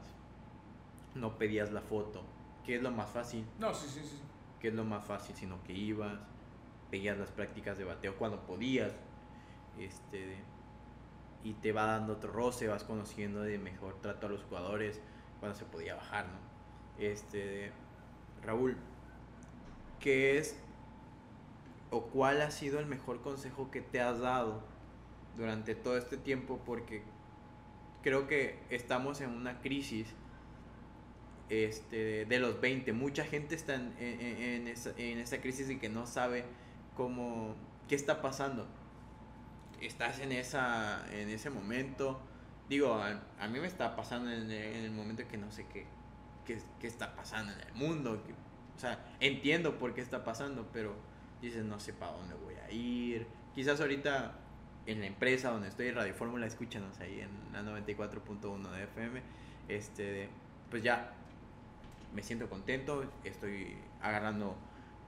[1.15, 2.23] no pedías la foto,
[2.65, 3.45] que es lo más fácil.
[3.59, 4.21] No, sí, sí, sí.
[4.61, 6.19] Que es lo más fácil, sino que ibas,
[6.91, 8.93] veías las prácticas de bateo cuando podías.
[9.79, 10.37] Este,
[11.45, 15.01] y te va dando otro roce, vas conociendo de mejor trato a los jugadores
[15.41, 17.03] cuando se podía bajar, ¿no?
[17.03, 17.73] Este,
[18.45, 18.77] Raúl,
[19.99, 20.57] ¿qué es
[21.91, 24.63] o cuál ha sido el mejor consejo que te has dado
[25.37, 26.61] durante todo este tiempo?
[26.65, 27.03] Porque
[28.03, 30.07] creo que estamos en una crisis
[31.49, 32.93] este, de los 20.
[32.93, 36.45] Mucha gente está en, en, en, esa, crisis y que no sabe
[36.97, 37.55] cómo,
[37.89, 38.67] qué está pasando.
[39.81, 42.21] Estás en, esa, en ese momento.
[42.69, 45.87] Digo, a, mí me está pasando en el, momento que no sé qué,
[46.47, 48.23] qué, qué, está pasando en el mundo.
[48.77, 50.95] o sea, entiendo por qué está pasando, pero
[51.41, 53.27] dices, no sé para dónde voy a ir.
[53.55, 54.42] Quizás ahorita
[54.87, 59.23] en la empresa donde estoy, Radio Fórmula, escúchanos ahí en la 94.1 de FM.
[59.69, 60.29] Este,
[60.71, 61.13] pues ya
[62.15, 64.57] me siento contento, estoy agarrando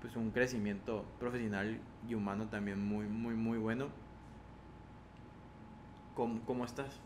[0.01, 3.89] pues un crecimiento profesional y humano también muy, muy, muy bueno.
[6.15, 7.01] ¿Cómo, cómo estás?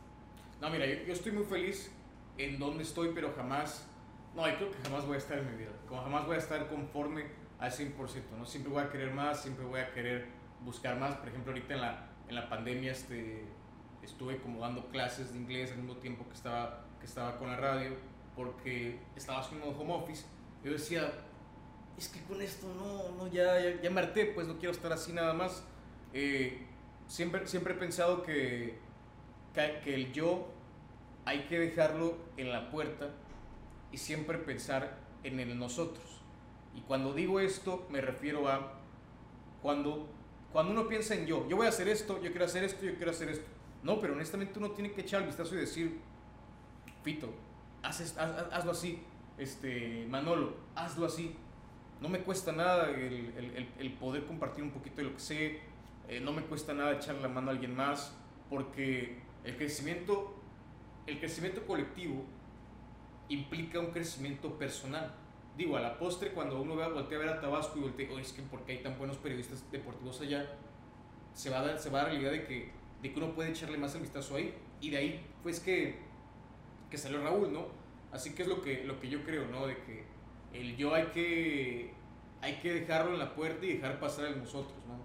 [0.61, 1.91] No, mira, yo, estoy muy feliz
[2.37, 3.89] en donde estoy, pero jamás,
[4.35, 6.39] no, yo creo que jamás voy a estar en mi vida, como jamás voy a
[6.39, 7.27] estar conforme
[7.59, 7.95] al 100%,
[8.37, 8.45] ¿no?
[8.45, 10.27] Siempre voy a querer más, siempre voy a querer
[10.65, 13.45] buscar más, por ejemplo, ahorita en la, en la pandemia este,
[14.03, 17.57] estuve como dando clases de inglés al mismo tiempo que estaba, que estaba con la
[17.57, 17.91] radio
[18.37, 20.25] porque estaba haciendo home office.
[20.65, 21.11] Yo decía,
[21.97, 24.93] es que con esto no, no ya, ya, ya me harté, pues no quiero estar
[24.93, 25.65] así nada más.
[26.13, 26.67] Eh,
[27.09, 28.79] siempre, siempre he pensado que,
[29.55, 30.47] que, el yo
[31.25, 33.11] hay que dejarlo en la puerta
[33.91, 36.23] y siempre pensar en el nosotros.
[36.75, 38.75] Y cuando digo esto me refiero a
[39.63, 40.09] cuando,
[40.53, 42.95] cuando uno piensa en yo, yo voy a hacer esto, yo quiero hacer esto, yo
[42.97, 43.47] quiero hacer esto.
[43.83, 46.01] No, pero honestamente uno tiene que echar el vistazo y decir,
[47.05, 47.33] Pito,
[47.83, 49.03] hazlo así,
[49.37, 51.37] este, Manolo, hazlo así.
[52.01, 55.61] No me cuesta nada el, poder compartir un poquito de lo que sé,
[56.09, 58.15] eh, no me cuesta nada echarle la mano a alguien más,
[58.49, 60.35] porque el crecimiento,
[61.07, 62.25] el crecimiento colectivo
[63.29, 65.15] implica un crecimiento personal.
[65.59, 68.19] Digo, a la postre, cuando uno ve, voltea a ver a Tabasco y voltea, oh,
[68.19, 70.49] es que porque hay tan buenos periodistas deportivos allá,
[71.35, 72.71] se va a dar, se va a la idea de que,
[73.03, 74.55] de que uno puede echarle más el vistazo ahí.
[74.81, 76.09] Y de ahí, pues que
[76.91, 77.67] que salió Raúl, ¿no?
[78.13, 79.67] Así que es lo que, lo que yo creo, ¿no?
[79.67, 80.05] De que
[80.53, 81.93] el yo hay que,
[82.41, 84.99] hay que dejarlo en la puerta y dejar pasar a nosotros, ¿no?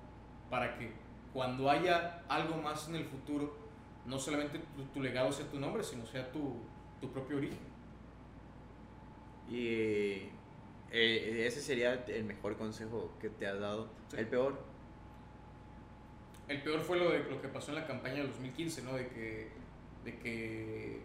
[0.50, 0.92] Para que
[1.34, 3.58] cuando haya algo más en el futuro,
[4.06, 4.62] no solamente
[4.94, 6.56] tu, legado sea tu nombre, sino sea tu,
[7.02, 7.60] tu propio origen.
[9.50, 10.30] Y
[10.96, 13.90] eh, ese sería el mejor consejo que te has dado.
[14.16, 14.64] ¿El peor?
[16.48, 18.94] El peor fue lo, de, lo que pasó en la campaña del 2015, ¿no?
[18.94, 19.50] De que,
[20.06, 21.02] de que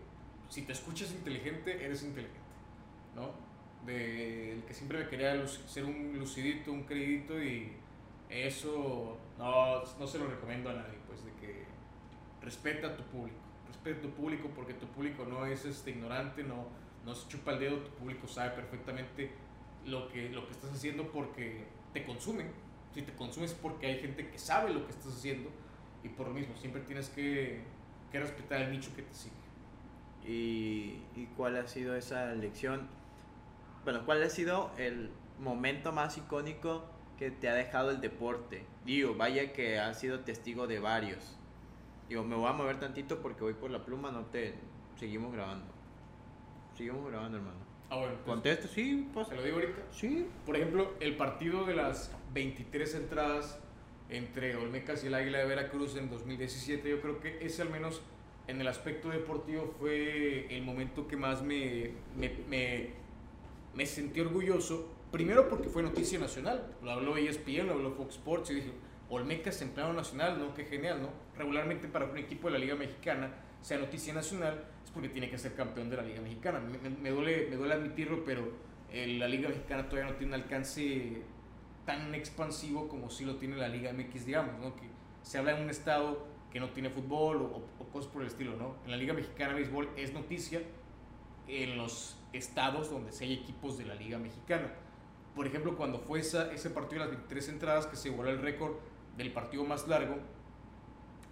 [0.50, 2.38] si te escuchas inteligente, eres inteligente,
[3.16, 3.30] ¿no?
[3.86, 7.72] De el que siempre me quería ser un lucidito, un crédito y
[8.28, 11.64] eso no, no se lo recomiendo a nadie, pues de que
[12.42, 16.42] respeta a tu público, respeta a tu público porque tu público no es este, ignorante,
[16.42, 16.66] no,
[17.06, 19.47] no se chupa el dedo, tu público sabe perfectamente
[19.88, 22.46] lo que, lo que estás haciendo porque te consume.
[22.94, 25.50] Si te consumes es porque hay gente que sabe lo que estás haciendo
[26.02, 27.60] y por lo mismo siempre tienes que,
[28.10, 29.48] que respetar el nicho que te sigue
[30.28, 32.88] y, cuál ha sido esa lección.
[33.84, 36.84] Bueno, cuál ha sido el momento más icónico
[37.18, 38.64] que te ha dejado el deporte.
[38.84, 41.36] Digo, vaya que has sido testigo de varios.
[42.08, 44.54] Digo, me voy a mover tantito porque voy por la pluma, no te...
[44.96, 45.66] Seguimos grabando.
[46.76, 47.67] Seguimos grabando, hermano.
[47.90, 48.14] Ah, bueno.
[48.24, 49.28] Pues, Contesta, sí, pues.
[49.28, 49.82] ¿Te lo digo ahorita?
[49.90, 50.26] Sí.
[50.44, 53.58] Por ejemplo, el partido de las 23 entradas
[54.10, 58.02] entre Olmecas y el Águila de Veracruz en 2017, yo creo que ese al menos
[58.46, 62.90] en el aspecto deportivo fue el momento que más me, me, me,
[63.74, 64.94] me sentí orgulloso.
[65.10, 66.74] Primero porque fue noticia nacional.
[66.82, 68.72] Lo habló ESPN, lo habló Fox Sports y dije,
[69.10, 70.54] Olmecas en plano nacional, ¿no?
[70.54, 71.08] Qué genial, ¿no?
[71.38, 73.30] Regularmente para un equipo de la Liga Mexicana
[73.62, 76.60] sea noticia nacional es porque tiene que ser campeón de la Liga Mexicana.
[76.60, 78.50] Me, me, duele, me duele admitirlo, pero
[78.92, 81.22] la Liga Mexicana todavía no tiene un alcance
[81.84, 84.76] tan expansivo como sí lo tiene la Liga MX, digamos, ¿no?
[84.76, 84.88] Que
[85.22, 88.76] se habla en un estado que no tiene fútbol o, cosas por el estilo, ¿no?
[88.84, 90.60] En la Liga Mexicana Béisbol es noticia
[91.46, 94.70] en los estados donde se hay equipos de la Liga Mexicana.
[95.34, 98.42] Por ejemplo, cuando fue esa, ese partido de las 23 entradas que se igualó el
[98.42, 98.74] récord
[99.16, 100.16] del partido más largo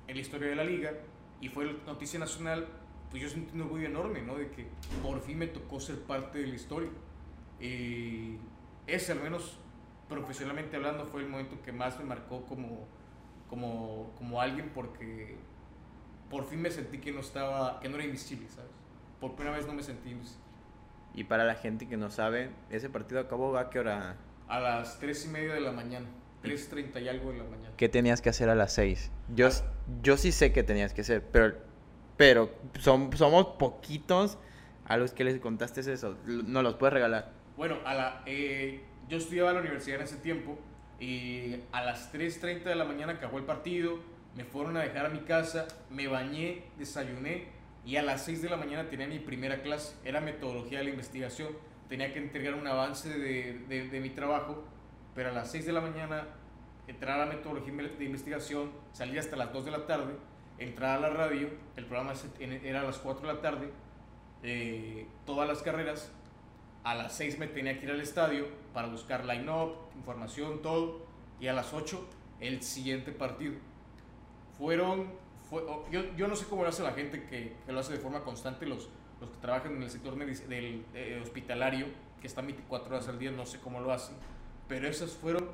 [0.09, 0.93] en la historia de la liga
[1.40, 2.68] y fue noticia nacional,
[3.11, 4.37] pues yo sentí un orgullo enorme, ¿no?
[4.37, 4.66] De que
[5.03, 6.90] por fin me tocó ser parte de la historia.
[7.61, 8.37] Y
[8.87, 9.59] ese, al menos
[10.09, 12.87] profesionalmente hablando, fue el momento que más me marcó como
[13.49, 15.37] como, como alguien porque
[16.31, 18.70] por fin me sentí que no estaba, que no era invisible, ¿sabes?
[19.20, 20.44] Por primera vez no me sentí invisible.
[21.14, 24.16] Y para la gente que no sabe, ese partido acabó a qué hora?
[24.49, 26.07] A las 3 y media de la mañana.
[26.47, 27.75] 3.30 y algo de la mañana.
[27.77, 29.11] ¿Qué tenías que hacer a las 6?
[29.35, 29.51] Yo, ah.
[30.03, 31.55] yo sí sé que tenías que hacer, pero,
[32.17, 34.39] pero son, somos poquitos
[34.87, 36.17] a los que les contaste eso.
[36.27, 37.33] ¿No los puedes regalar?
[37.57, 40.59] Bueno, a la, eh, yo estudiaba en la universidad en ese tiempo
[41.01, 43.99] y a las 3.30 de la mañana acabó el partido,
[44.37, 47.49] me fueron a dejar a mi casa, me bañé, desayuné
[47.85, 50.91] y a las 6 de la mañana tenía mi primera clase, era metodología de la
[50.91, 51.49] investigación,
[51.89, 54.65] tenía que entregar un avance de, de, de mi trabajo,
[55.16, 56.29] pero a las 6 de la mañana
[56.87, 60.14] entrar a la metodología de investigación, salir hasta las 2 de la tarde,
[60.59, 63.70] entrar a la radio, el programa era a las 4 de la tarde,
[64.42, 66.12] eh, todas las carreras,
[66.85, 71.07] a las 6 me tenía que ir al estadio para buscar line-up, información, todo,
[71.40, 72.07] y a las 8
[72.40, 73.55] el siguiente partido.
[74.59, 75.14] Fueron,
[75.90, 78.20] yo, yo, no sé cómo lo hace la gente que, que, lo hace de forma
[78.22, 81.87] constante, los, los que trabajan en el sector del eh, hospitalario,
[82.20, 84.14] que están 24 horas al día, no sé cómo lo hacen,
[84.68, 85.48] pero esas fueron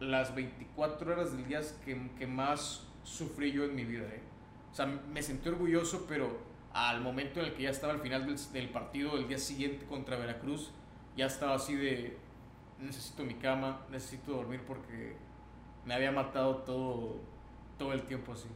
[0.00, 4.06] las 24 horas del día que, que más sufrí yo en mi vida.
[4.06, 4.22] ¿eh?
[4.70, 6.38] O sea, me sentí orgulloso, pero
[6.72, 9.86] al momento en el que ya estaba al final del, del, partido del día siguiente
[9.86, 10.70] contra Veracruz,
[11.16, 12.16] ya estaba así de,
[12.78, 15.16] necesito mi cama, necesito dormir porque
[15.84, 17.16] me había matado todo,
[17.78, 18.48] todo el tiempo así.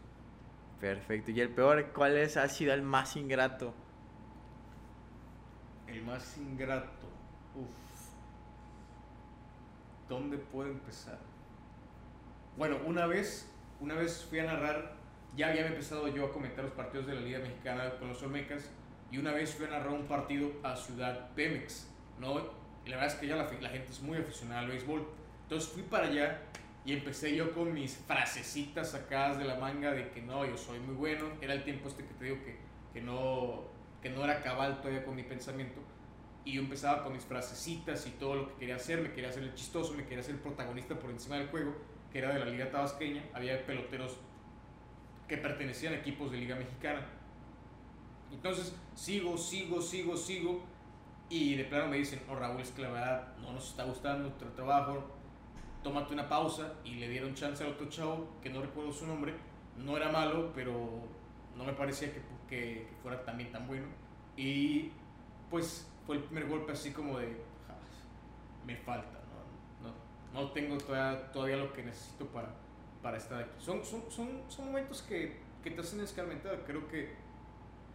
[0.81, 1.31] Perfecto.
[1.31, 3.73] ¿Y el peor cuál es, ha sido el más ingrato?
[5.87, 7.09] El más ingrato.
[7.55, 7.92] Uf.
[10.13, 11.19] ¿Dónde puedo empezar?
[12.59, 14.95] Bueno, una vez, una vez fui a narrar,
[15.35, 18.71] ya había empezado yo a comentar los partidos de la Liga Mexicana con los Olmecas,
[19.11, 21.89] y una vez fui a narrar un partido a Ciudad Pemex,
[22.21, 22.41] ¿no?
[22.85, 25.03] Y la verdad es que ya la, la gente es muy aficionada al béisbol.
[25.45, 26.43] Entonces fui para allá
[26.85, 30.79] y empecé yo con mis frasecitas sacadas de la manga de que no, yo soy
[30.81, 31.25] muy bueno.
[31.41, 32.59] Era el tiempo este que te digo que,
[32.93, 33.63] que, no,
[34.03, 35.81] que no era cabal todavía con mi pensamiento.
[36.45, 39.01] Y yo empezaba con mis frasecitas y todo lo que quería hacer.
[39.01, 41.75] Me quería hacer el chistoso, me quería hacer el protagonista por encima del juego,
[42.11, 43.25] que era de la Liga Tabasqueña.
[43.33, 44.17] Había peloteros
[45.29, 47.07] que pertenecían a equipos de Liga Mexicana.
[48.33, 50.63] Entonces sigo, sigo, sigo, sigo.
[51.29, 54.25] Y de plano me dicen, oh Raúl, es que la verdad no nos está gustando
[54.25, 55.03] nuestro trabajo,
[55.83, 56.75] tómate una pausa.
[56.85, 59.35] Y le dieron chance al otro chavo, que no recuerdo su nombre.
[59.77, 61.09] No era malo, pero
[61.57, 63.87] no me parecía que, que, que fuera también tan bueno.
[64.37, 64.91] Y
[65.51, 67.37] pues fue el primer golpe así como de,
[68.67, 69.21] me falta,
[69.83, 72.49] no, no, no tengo todavía, todavía, lo que necesito para,
[73.03, 73.53] para estar aquí.
[73.59, 76.65] Son, son, son, son momentos que, que, te hacen escarmentar.
[76.65, 77.15] Creo que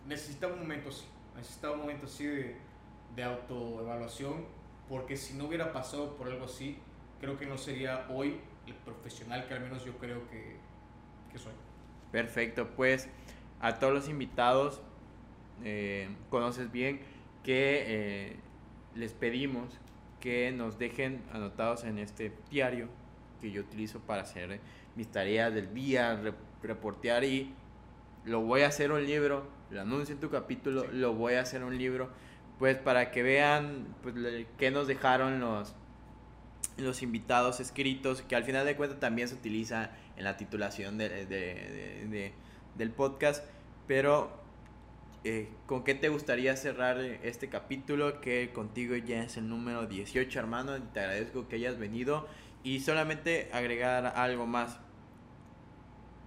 [0.05, 2.57] necesitaba un momento así, necesitaba un momento así de,
[3.15, 4.45] de autoevaluación,
[4.89, 6.77] porque si no hubiera pasado por algo así,
[7.19, 10.57] creo que no sería hoy el profesional que al menos yo creo que,
[11.31, 11.53] que soy.
[12.11, 13.09] Perfecto, pues
[13.59, 14.81] a todos los invitados,
[15.63, 17.01] eh, conoces bien
[17.47, 18.35] que eh,
[18.95, 19.69] les pedimos
[20.19, 22.89] que nos dejen anotados en este diario
[23.39, 24.59] que yo utilizo para hacer
[24.97, 26.19] mis tareas del día,
[26.61, 27.53] reportear y
[28.25, 30.87] lo voy a hacer un libro, lo anuncio en tu capítulo, sí.
[30.91, 32.09] lo voy a hacer un libro,
[32.59, 34.13] pues para que vean pues,
[34.57, 35.73] qué nos dejaron los,
[36.75, 41.07] los invitados escritos, que al final de cuentas también se utiliza en la titulación de,
[41.07, 42.33] de, de,
[42.75, 43.45] del podcast,
[43.87, 44.46] pero
[45.27, 48.21] eh, ¿con qué te gustaría cerrar este capítulo?
[48.21, 50.81] Que contigo ya es el número 18, hermano.
[50.93, 52.29] Te agradezco que hayas venido.
[52.63, 54.79] Y solamente agregar algo más.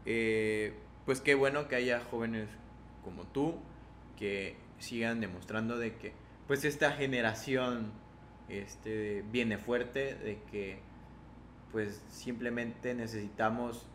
[0.05, 0.75] Eh,
[1.07, 2.49] pues qué bueno que haya jóvenes
[3.03, 3.55] como tú
[4.19, 6.13] que sigan demostrando de que
[6.47, 7.93] pues esta generación
[8.51, 10.79] este, viene fuerte, de que
[11.73, 13.87] pues simplemente necesitamos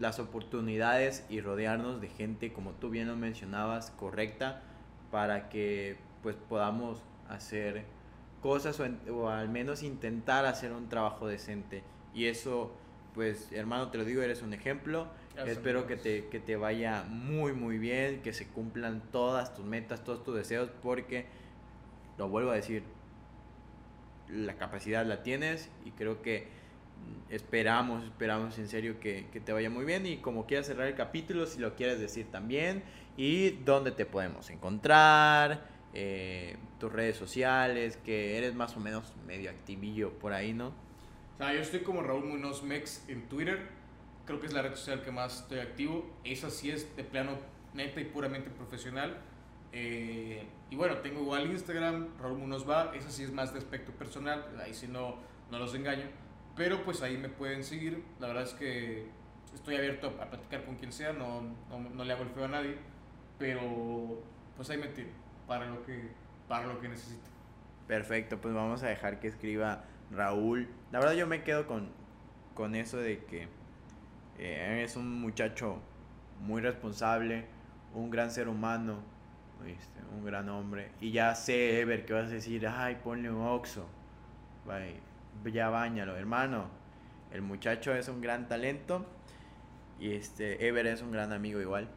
[0.00, 4.62] las oportunidades y rodearnos de gente, como tú bien lo mencionabas, correcta,
[5.10, 7.84] para que pues podamos hacer
[8.42, 11.82] cosas o, al menos intentar hacer un trabajo decente.
[12.14, 12.72] Y eso,
[13.14, 15.06] pues hermano, te lo digo, eres un ejemplo.
[15.46, 20.02] Espero que te, que te vaya muy, muy bien, que se cumplan todas tus metas,
[20.02, 21.26] todos tus deseos, porque,
[22.18, 22.82] lo vuelvo a decir,
[24.28, 26.48] la capacidad la tienes y creo que
[27.28, 30.94] esperamos, esperamos en serio que, que, te vaya muy bien y como quieras cerrar el
[30.94, 32.82] capítulo, si lo quieres decir también
[33.16, 39.50] y dónde te podemos encontrar, eh, tus redes sociales, que eres más o menos medio
[39.50, 40.68] activillo por ahí, ¿no?
[40.68, 43.68] O sea, yo estoy como Raúl Munoz Mex en Twitter,
[44.24, 47.38] creo que es la red social que más estoy activo, esa sí es de plano
[47.74, 49.18] neta y puramente profesional.
[49.72, 53.92] Eh, y bueno, tengo igual Instagram, Raúl Munoz va, esa sí es más de aspecto
[53.92, 55.16] personal, ahí sí no,
[55.50, 56.06] no los engaño.
[56.56, 58.02] Pero pues ahí me pueden seguir.
[58.18, 59.06] La verdad es que
[59.54, 62.48] estoy abierto a platicar con quien sea, no, no, no le hago el feo a
[62.48, 62.76] nadie.
[63.38, 64.22] Pero
[64.56, 65.08] pues ahí me tiro
[65.46, 66.10] para lo que,
[66.48, 67.28] para lo que necesite.
[67.86, 70.68] Perfecto, pues vamos a dejar que escriba Raúl.
[70.92, 71.88] La verdad yo me quedo con,
[72.54, 73.48] con eso de que
[74.38, 75.80] eh, es un muchacho
[76.40, 77.46] muy responsable,
[77.94, 79.02] un gran ser humano,
[79.64, 80.00] ¿viste?
[80.12, 80.90] un gran hombre.
[81.00, 83.86] Y ya sé, Ever, que vas a decir, ay, ponle un oxo.
[84.66, 85.09] Bye
[85.44, 86.68] ya bañalo, hermano.
[87.32, 89.06] El muchacho es un gran talento
[89.98, 91.88] y este Ever es un gran amigo igual,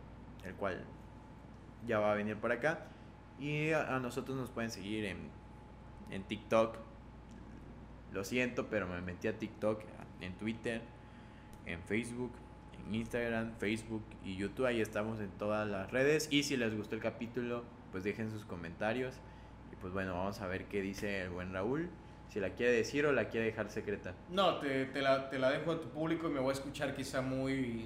[0.44, 0.84] el cual
[1.88, 2.86] ya va a venir por acá.
[3.40, 5.30] Y a, a nosotros nos pueden seguir en,
[6.12, 6.78] en TikTok.
[8.12, 9.82] Lo siento, pero me metí a TikTok,
[10.22, 10.82] en Twitter,
[11.66, 12.32] en Facebook,
[12.78, 14.66] en Instagram, Facebook y YouTube.
[14.66, 16.28] Ahí estamos en todas las redes.
[16.32, 19.16] Y si les gustó el capítulo, pues dejen sus comentarios.
[19.72, 21.90] Y pues bueno, vamos a ver qué dice el buen Raúl.
[22.34, 24.16] Si la quiere decir o la quiere dejar secreta.
[24.32, 27.22] No, te, la, te la dejo a tu público y me voy a escuchar quizá
[27.22, 27.86] muy,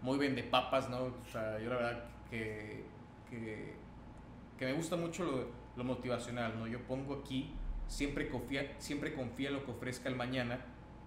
[0.00, 1.06] muy papas, ¿no?
[1.06, 2.84] O sea, yo la verdad que,
[3.28, 6.68] que, me gusta mucho lo, lo, motivacional, ¿no?
[6.68, 7.52] Yo pongo aquí,
[7.88, 10.60] siempre confía, siempre confía en lo que ofrezca el mañana,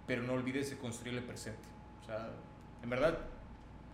[0.06, 1.70] pero no olvides de construir el presente.
[2.02, 2.32] O sea,
[2.84, 3.18] en verdad,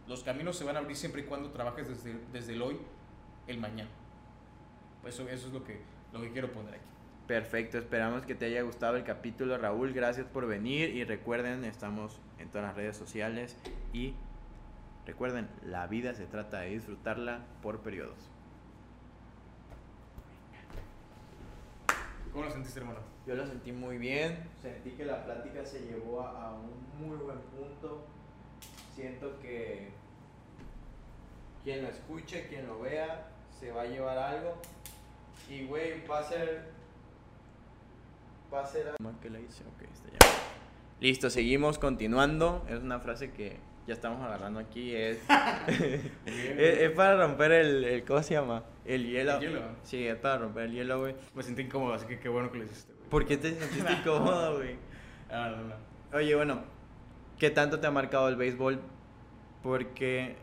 [0.08, 2.80] los caminos se van a abrir siempre y cuando trabajes desde, desde el hoy,
[3.46, 3.92] el mañana.
[5.06, 5.80] Eso, eso es lo que,
[6.12, 6.97] lo que quiero poner aquí.
[7.28, 9.92] Perfecto, esperamos que te haya gustado el capítulo, Raúl.
[9.92, 13.58] Gracias por venir y recuerden, estamos en todas las redes sociales
[13.92, 14.14] y
[15.06, 18.30] recuerden, la vida se trata de disfrutarla por periodos.
[22.32, 23.00] ¿Cómo lo sentiste, hermano?
[23.26, 27.18] Yo lo sentí muy bien, sentí que la plática se llevó a, a un muy
[27.18, 28.06] buen punto.
[28.96, 29.90] Siento que
[31.66, 33.28] quien lo escuche, quien lo vea,
[33.60, 34.62] se va a llevar algo.
[35.50, 36.77] Y, güey, va a ser
[38.54, 39.64] va a ser que la hice?
[39.64, 40.38] Ok, está ya.
[41.00, 42.66] Listo, seguimos continuando.
[42.70, 44.94] Es una frase que ya estamos agarrando aquí.
[44.96, 48.64] Es, es, para romper el, el, ¿Cómo se llama?
[48.86, 49.36] El hielo.
[49.36, 49.62] ¿El hielo?
[49.84, 51.16] Sí, es para romper el hielo, güey.
[51.36, 53.10] Me sentí incómodo, así que qué bueno que lo hiciste, güey.
[53.10, 54.76] ¿Por qué te sentiste incómodo, güey?
[55.30, 55.76] Ah, no, no.
[56.18, 56.62] Oye, bueno,
[57.38, 58.80] ¿qué tanto te ha marcado el béisbol?
[59.62, 60.36] Porque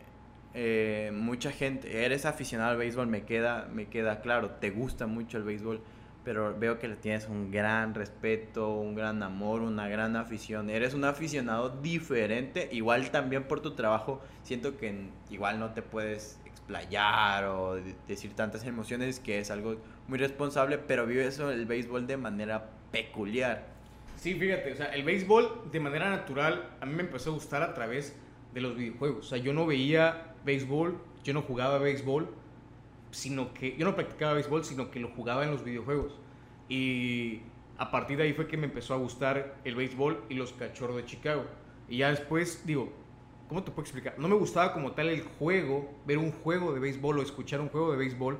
[0.53, 5.37] eh, mucha gente, eres aficionado al béisbol, me queda, me queda claro, te gusta mucho
[5.37, 5.81] el béisbol
[6.25, 10.71] pero veo que le tienes un gran respeto, un gran amor, una gran afición.
[10.71, 16.39] Eres un aficionado diferente, igual también por tu trabajo, siento que igual no te puedes
[16.45, 17.75] explayar o
[18.07, 23.67] decir tantas emociones, que es algo muy responsable, pero vives el béisbol de manera peculiar.
[24.17, 27.61] Sí, fíjate, o sea, el béisbol de manera natural a mí me empezó a gustar
[27.61, 28.15] a través
[28.51, 29.27] de los videojuegos.
[29.27, 32.33] O sea, yo no veía béisbol, yo no jugaba béisbol,
[33.15, 36.19] sino que yo no practicaba béisbol, sino que lo jugaba en los videojuegos.
[36.67, 37.39] Y
[37.77, 40.97] a partir de ahí fue que me empezó a gustar el béisbol y los cachorros
[40.97, 41.45] de Chicago.
[41.87, 42.91] Y ya después, digo,
[43.47, 44.19] ¿cómo te puedo explicar?
[44.19, 47.69] No me gustaba como tal el juego, ver un juego de béisbol o escuchar un
[47.69, 48.37] juego de béisbol,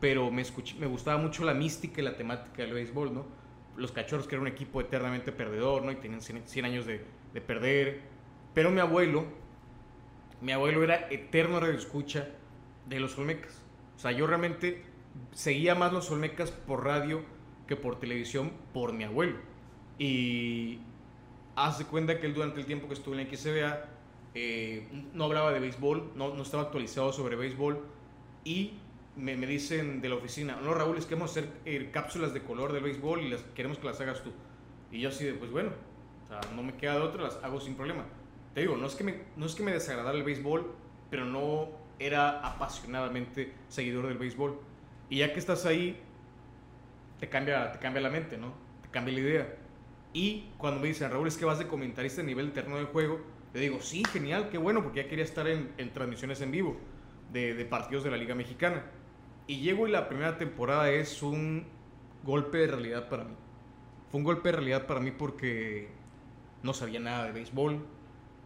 [0.00, 0.44] pero me,
[0.78, 3.24] me gustaba mucho la mística y la temática del béisbol, ¿no?
[3.78, 5.92] Los cachorros que era un equipo eternamente perdedor, ¿no?
[5.92, 7.02] Y tenían 100 años de,
[7.32, 8.02] de perder.
[8.52, 9.24] Pero mi abuelo,
[10.42, 12.28] mi abuelo era eterno radio escucha
[12.86, 13.59] de los Olmecas.
[14.00, 14.82] O sea, yo realmente
[15.32, 17.20] seguía más los Olmecas por radio
[17.68, 19.36] que por televisión por mi abuelo.
[19.98, 20.78] Y
[21.54, 23.84] hace cuenta que él durante el tiempo que estuvo en la XBA
[24.34, 27.78] eh, no hablaba de béisbol, no, no, estaba actualizado sobre béisbol
[28.42, 28.72] y
[29.16, 32.32] me, me, dicen de la oficina, no Raúl, es que vamos a hacer eh, cápsulas
[32.32, 34.32] de color del béisbol y las, queremos que las hagas tú.
[34.90, 35.72] Y yo así de, pues bueno,
[36.24, 38.06] o sea, no me queda de otra, las hago sin problema.
[38.54, 40.72] Te digo, no es que me, no es que me desagradara el béisbol,
[41.10, 44.58] pero no era apasionadamente seguidor del béisbol.
[45.08, 46.00] Y ya que estás ahí,
[47.20, 48.54] te cambia, te cambia la mente, ¿no?
[48.82, 49.56] Te cambia la idea.
[50.12, 53.20] Y cuando me dicen, Raúl, es que vas de comentarista a nivel terreno del juego,
[53.52, 56.76] le digo, sí, genial, qué bueno, porque ya quería estar en, en transmisiones en vivo
[57.32, 58.84] de, de, partidos de la Liga Mexicana.
[59.46, 61.66] Y llego y la primera temporada es un
[62.22, 63.34] golpe de realidad para mí.
[64.10, 65.88] Fue un golpe de realidad para mí porque
[66.62, 67.84] no sabía nada de béisbol,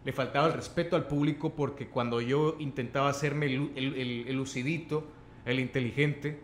[0.05, 5.07] le faltaba el respeto al público porque cuando yo intentaba hacerme el, el, el, lucidito,
[5.47, 6.41] el inteligente,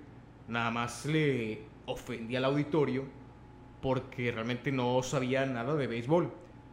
[0.49, 3.05] nada más le ofendía al auditorio
[3.83, 6.33] porque realmente no sabía nada de béisbol.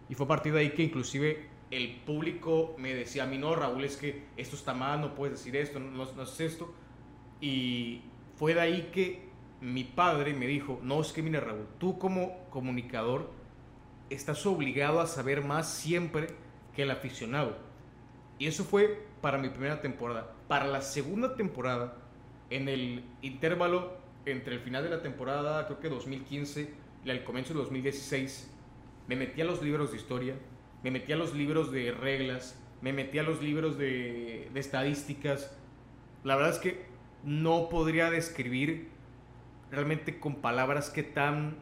[0.10, 3.54] Y fue a partir de ahí que inclusive el público me decía a mí, no,
[3.54, 6.74] Raúl, es que esto está mal, no puedes decir esto, no, no, es esto.
[7.42, 8.02] Y
[8.38, 9.28] fue de ahí que
[9.60, 13.30] mi padre me dijo, no, es que mira Raúl, tú como comunicador
[14.10, 16.28] estás obligado a saber más siempre
[16.78, 17.58] que el aficionado.
[18.38, 20.32] Y eso fue para mi primera temporada.
[20.48, 21.96] Para la segunda temporada,
[22.52, 23.98] en el intervalo
[24.28, 26.70] entre el final de la temporada, creo que 2015,
[27.04, 28.54] y el comienzo de 2016,
[29.08, 30.36] me metí a los libros de historia,
[30.84, 35.58] me metí a los libros de reglas, me metí a los libros de, de estadísticas.
[36.24, 36.86] La verdad es que
[37.24, 38.90] no podría describir
[39.72, 41.58] realmente con palabras qué tan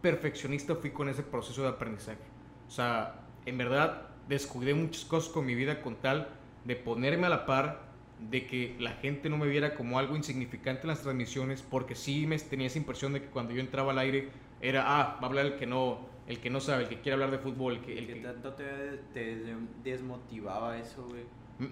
[0.00, 2.18] perfeccionista fui con ese proceso de aprendizaje.
[2.66, 6.28] O sea, en verdad descuidé muchas cosas con mi vida con tal
[6.64, 7.92] de ponerme a la par
[8.30, 12.26] de que la gente no me viera como algo insignificante en las transmisiones, porque sí
[12.26, 14.28] me tenía esa impresión de que cuando yo entraba al aire
[14.60, 17.14] era, ah, va a hablar el que no, el que no sabe, el que quiere
[17.14, 17.98] hablar de fútbol, el que...
[17.98, 18.64] El ¿Qué tanto te,
[19.12, 21.24] te, desmotivaba eso, güey?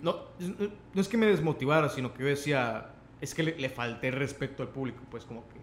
[0.03, 0.16] no,
[0.95, 4.62] no es que me desmotivara, sino que yo decía, es que le, le falté respeto
[4.62, 5.57] al público, pues como que,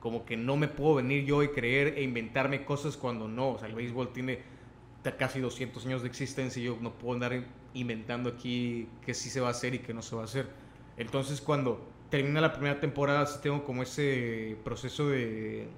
[0.00, 3.58] como que no me puedo venir yo y creer e inventarme cosas cuando no, o
[3.58, 4.55] sea, el béisbol tiene
[5.18, 7.44] casi 200 años de existencia y yo no puedo andar
[7.74, 10.48] inventando aquí que sí se va a hacer y que no se va a hacer.
[10.96, 15.68] Entonces cuando termina la primera temporada sí tengo como ese proceso de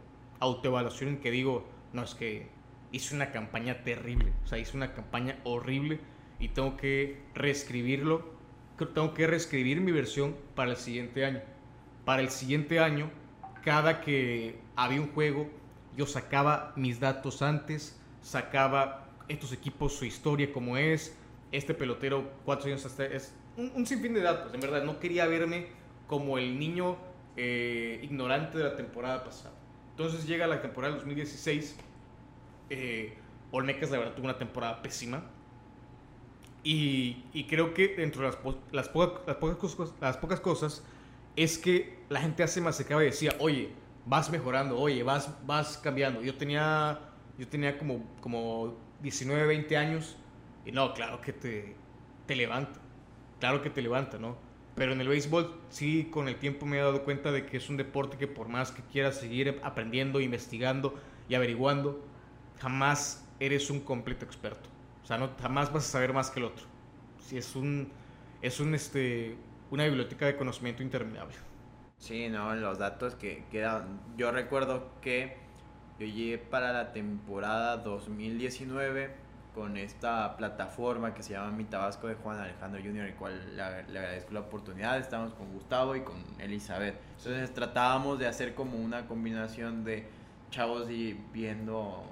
[0.40, 2.48] autoevaluación en que digo, no, es que
[2.92, 6.00] hice una campaña terrible, o sea, hice una campaña horrible
[6.38, 8.24] y tengo que reescribirlo,
[8.94, 11.40] tengo que reescribir mi versión para el siguiente año.
[12.04, 13.10] Para el siguiente año,
[13.64, 15.48] cada que había un juego,
[15.96, 21.16] yo sacaba mis datos antes, sacaba estos equipos, su historia como es,
[21.53, 25.66] este pelotero, cuatro años hasta, es un, sinfín de datos, en verdad, no quería verme
[26.07, 26.97] como el niño
[27.37, 29.55] eh, ignorante de la temporada pasada.
[29.91, 31.76] Entonces llega la temporada del 2016,
[32.70, 33.14] eh,
[33.51, 35.24] Olmecas la verdad tuvo una temporada pésima,
[36.62, 38.39] y, y, creo que dentro de las,
[38.72, 40.83] las, pocas, las, pocas cosas, las pocas cosas
[41.37, 43.70] es que la gente hace más y decía, oye,
[44.05, 46.20] vas mejorando, oye, vas, vas cambiando.
[46.20, 46.99] Yo tenía,
[47.39, 50.16] yo tenía como, como 19, 20 años
[50.64, 51.76] y no, claro que te,
[52.26, 52.80] te levanta,
[53.40, 54.36] claro que te levanta, ¿no?
[54.74, 57.68] Pero en el béisbol sí, con el tiempo me he dado cuenta de que es
[57.68, 60.94] un deporte que por más que quieras seguir aprendiendo, investigando
[61.28, 62.05] y averiguando,
[62.59, 64.68] jamás eres un completo experto.
[65.03, 66.66] O sea, no, jamás vas a saber más que el otro.
[67.18, 67.90] Si es un,
[68.40, 69.36] es un, este,
[69.70, 71.34] una biblioteca de conocimiento interminable.
[71.99, 74.01] Sí, no, los datos que quedan.
[74.16, 75.36] Yo recuerdo que
[75.99, 79.11] yo llegué para la temporada 2019
[79.55, 83.62] con esta plataforma que se llama Mi Tabasco de Juan Alejandro Jr., el cual le,
[83.62, 84.99] agradezco la oportunidad.
[84.99, 86.94] Estamos con Gustavo y con Elizabeth.
[87.18, 90.07] Entonces tratábamos de hacer como una combinación de
[90.51, 92.05] chavos y viendo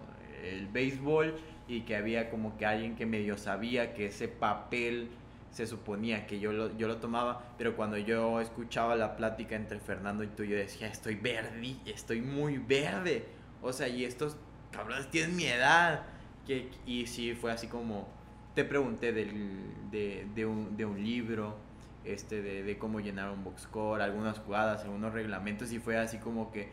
[0.42, 1.36] el béisbol
[1.68, 5.10] y que había como que alguien que medio sabía que ese papel
[5.52, 9.78] se suponía que yo lo, yo lo tomaba, pero cuando yo escuchaba la plática entre
[9.78, 13.24] Fernando y tú, yo decía, estoy verde, estoy muy verde.
[13.66, 14.36] O sea, y estos
[14.70, 16.04] cabrones tienen mi edad.
[16.46, 18.08] Que, y sí, fue así como,
[18.54, 21.56] te pregunté del, de, un, de un libro,
[22.04, 26.52] este, de, cómo llenar un box score, algunas jugadas, algunos reglamentos, y fue así como
[26.52, 26.68] que,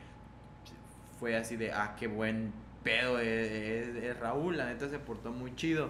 [1.20, 5.90] fue así de, ah, qué buen pedo es, Raúl, la neta se portó muy chido.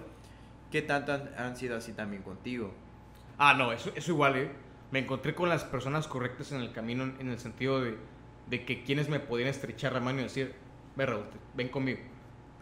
[0.72, 2.72] ¿Qué tanto han, han sido así también contigo?
[3.38, 4.52] Ah, no, eso, eso igual, ¿eh?
[4.92, 7.98] Me encontré con las personas correctas en el camino en el sentido de,
[8.48, 10.63] de que quienes me podían estrechar la mano y decir,
[10.96, 11.24] ven Raúl,
[11.56, 12.00] ven conmigo.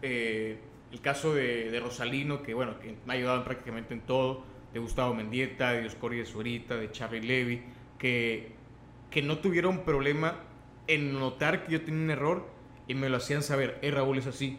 [0.02, 0.58] Eh,
[0.90, 4.80] el caso de, de, Rosalino, que bueno, que me ha ayudado prácticamente en todo, de
[4.80, 7.62] Gustavo Mendieta, de Oscori de Zurita, de Charlie Levy,
[7.98, 8.52] que,
[9.10, 10.40] que no tuvieron problema
[10.86, 12.48] en notar que yo tenía un error
[12.88, 14.58] y me lo hacían saber, eh Raúl es así.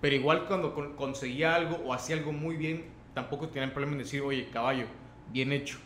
[0.00, 4.20] Pero igual cuando conseguía algo o hacía algo muy bien, tampoco tenían problema en decir,
[4.20, 4.86] oye, caballo,
[5.32, 5.78] bien hecho.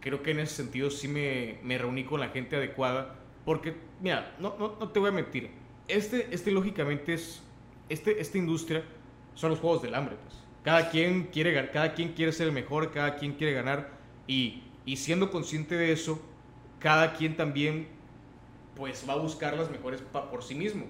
[0.00, 3.16] Creo que en ese sentido sí me, me reuní con la gente adecuada.
[3.44, 5.50] Porque, mira, no, no, no, te voy a mentir.
[5.90, 7.42] Este, este lógicamente es.
[7.88, 8.84] Este, esta industria
[9.34, 10.16] son los juegos del hambre.
[10.22, 10.36] Pues.
[10.62, 13.90] Cada, quien quiere, cada quien quiere ser el mejor, cada quien quiere ganar.
[14.26, 16.20] Y, y siendo consciente de eso,
[16.78, 17.88] cada quien también
[18.76, 20.86] pues va a buscar las mejores por sí mismo.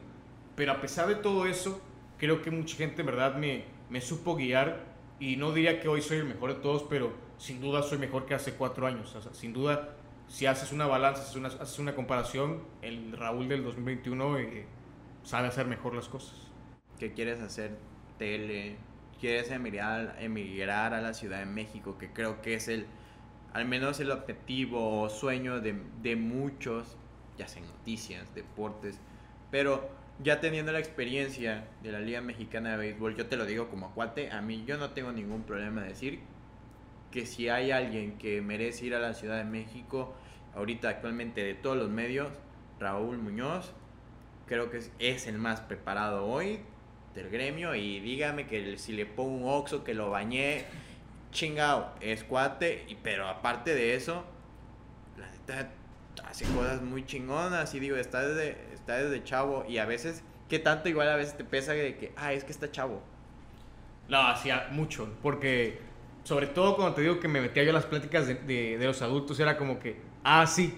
[0.54, 1.80] Pero a pesar de todo eso,
[2.18, 4.88] creo que mucha gente en verdad me, me supo guiar.
[5.18, 8.26] Y no diría que hoy soy el mejor de todos, pero sin duda soy mejor
[8.26, 9.16] que hace cuatro años.
[9.32, 9.96] sin duda,
[10.28, 14.66] si haces una balanza, haces una, haces una comparación, el Raúl del 2021 eh,
[15.22, 16.34] sabe hacer mejor las cosas.
[16.98, 17.76] ¿Qué quieres hacer?
[18.18, 18.76] Tele.
[19.20, 21.98] ¿Quieres emigrar, emigrar a la Ciudad de México?
[21.98, 22.86] Que creo que es el,
[23.52, 26.96] al menos el objetivo o sueño de, de muchos,
[27.38, 28.98] ya sea noticias, deportes.
[29.50, 29.90] Pero
[30.22, 33.92] ya teniendo la experiencia de la Liga Mexicana de Béisbol, yo te lo digo como
[33.94, 36.20] cuate, a mí yo no tengo ningún problema de decir
[37.10, 40.14] que si hay alguien que merece ir a la Ciudad de México,
[40.54, 42.28] ahorita actualmente de todos los medios,
[42.78, 43.72] Raúl Muñoz,
[44.50, 46.58] creo que es, el más preparado hoy
[47.14, 50.64] del gremio y dígame que si le pongo un oxo que lo bañé,
[51.30, 54.24] chingado, es cuate, y, pero aparte de eso,
[55.16, 55.70] la neta
[56.28, 60.58] hace cosas muy chingonas y digo, está desde, está desde chavo y a veces, que
[60.58, 63.00] tanto igual a veces te pesa de que, ah, es que está chavo.
[64.08, 65.78] No, hacía mucho, porque
[66.24, 69.00] sobre todo cuando te digo que me metía yo a las pláticas de, de, los
[69.00, 70.76] adultos, era como que, ah, sí,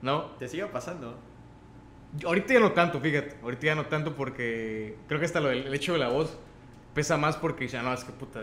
[0.00, 0.26] ¿no?
[0.36, 1.29] Te sigue pasando.
[2.24, 5.72] Ahorita ya no tanto, fíjate, ahorita ya no tanto porque creo que hasta lo, el
[5.72, 6.36] hecho de la voz
[6.92, 8.40] pesa más porque ya no, es que puta,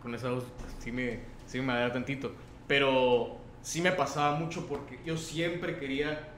[0.00, 0.44] con esa voz
[0.78, 2.32] sí me, sí me da tantito.
[2.68, 6.28] Pero sí me pasaba mucho porque yo siempre quería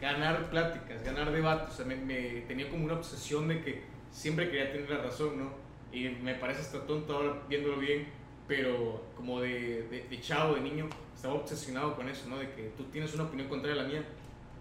[0.00, 4.72] ganar pláticas, ganar debates, o sea, me, tenía como una obsesión de que siempre quería
[4.72, 5.50] tener la razón, ¿no?
[5.92, 8.08] Y me parece hasta tonto ahora viéndolo bien,
[8.48, 12.38] pero como de, de chavo, de niño, estaba obsesionado con eso, ¿no?
[12.38, 14.04] De que tú tienes una opinión contraria a la mía.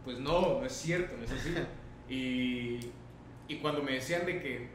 [0.04, 1.54] Pues no, no es cierto, no es así.
[2.10, 2.92] Y,
[3.48, 4.68] y cuando me decían de que...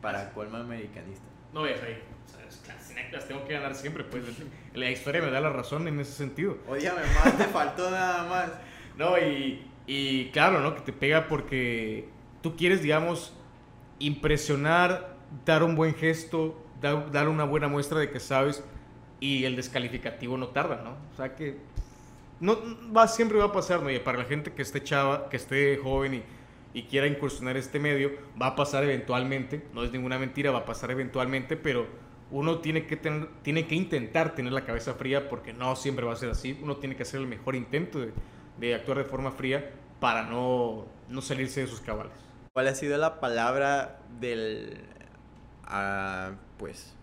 [0.00, 1.24] Para colma americanista.
[1.52, 2.00] No ves ahí.
[2.24, 4.22] O sea, claro, las tengo que ganar siempre, pues.
[4.74, 6.58] La historia me da la razón en ese sentido.
[6.68, 8.50] Odíame más, te faltó nada más.
[8.96, 10.76] No, y, y claro, ¿no?
[10.76, 12.06] Que te pega porque
[12.42, 13.32] tú quieres, digamos,
[13.98, 18.62] impresionar, dar un buen gesto, dar, dar una buena muestra de que sabes
[19.18, 20.90] y el descalificativo no tarda, ¿no?
[21.12, 21.56] O sea que
[22.40, 22.58] no
[22.94, 23.90] va siempre va a pasar, ¿no?
[23.90, 26.22] Y para la gente que esté chava, que esté joven y,
[26.74, 30.64] y quiera incursionar este medio, va a pasar eventualmente, no es ninguna mentira, va a
[30.64, 31.86] pasar eventualmente, pero
[32.30, 36.14] uno tiene que tener, tiene que intentar tener la cabeza fría porque no siempre va
[36.14, 38.12] a ser así, uno tiene que hacer el mejor intento de,
[38.58, 39.70] de actuar de forma fría
[40.00, 42.12] para no, no salirse de sus cabales.
[42.52, 44.80] ¿Cuál ha sido la palabra del,
[45.64, 46.94] ah, pues,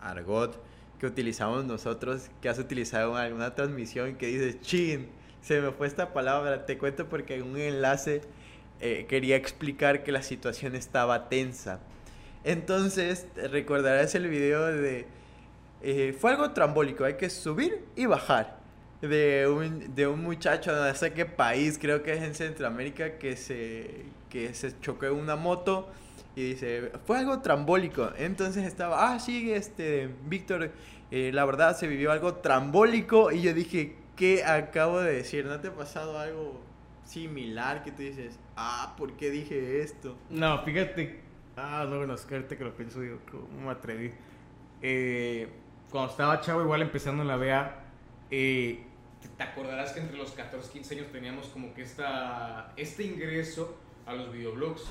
[0.00, 0.60] argot
[1.02, 5.08] que utilizamos nosotros, que has utilizado en alguna transmisión que dices, chin,
[5.40, 8.20] se me fue esta palabra, te cuento porque en un enlace
[8.80, 11.80] eh, quería explicar que la situación estaba tensa.
[12.44, 15.06] Entonces, recordarás el video de...
[15.82, 18.60] eh, fue algo trambólico, hay que subir y bajar.
[19.00, 23.36] De un, de un muchacho, no sé qué país, creo que es en Centroamérica, que
[23.36, 25.90] se, que se chocó una moto
[26.34, 28.10] y dice, fue algo trambólico.
[28.16, 30.70] Entonces estaba, ah, sí, este, Víctor,
[31.10, 33.30] eh, la verdad se vivió algo trambólico.
[33.32, 35.44] Y yo dije, ¿qué acabo de decir?
[35.44, 36.60] ¿No te ha pasado algo
[37.04, 40.16] similar que tú dices, ah, ¿por qué dije esto?
[40.30, 41.20] No, fíjate.
[41.56, 44.10] Ah, no, bueno, es que ahorita que lo pienso, digo, ¿cómo me atreví?
[44.80, 45.48] Eh,
[45.90, 47.74] cuando estaba chavo, igual empezando en la BA,
[48.30, 48.82] eh,
[49.36, 53.76] te- acordarás que entre los 14 y 15 años teníamos como que esta, este ingreso
[54.06, 54.82] a los videoblogs.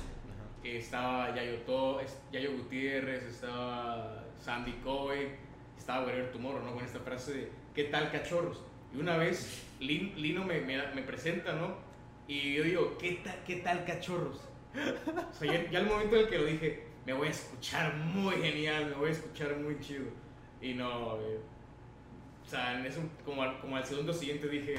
[0.63, 5.35] Eh, estaba Yayo, es- Yayo Gutiérrez, estaba Sandy Cohen,
[5.77, 6.73] estaba Wherever Tomorrow, ¿no?
[6.75, 8.61] Con esta frase de ¿qué tal cachorros?
[8.95, 11.75] Y una vez Lin- Lino me, me, me presenta, ¿no?
[12.27, 14.41] Y yo digo, ¿qué, ta- qué tal cachorros?
[14.75, 17.95] O sea, ya, ya al momento en el que lo dije, me voy a escuchar
[17.97, 20.05] muy genial, me voy a escuchar muy chido.
[20.61, 21.39] Y no, eh,
[22.45, 24.75] o sea, en eso, como, al, como al segundo siguiente dije,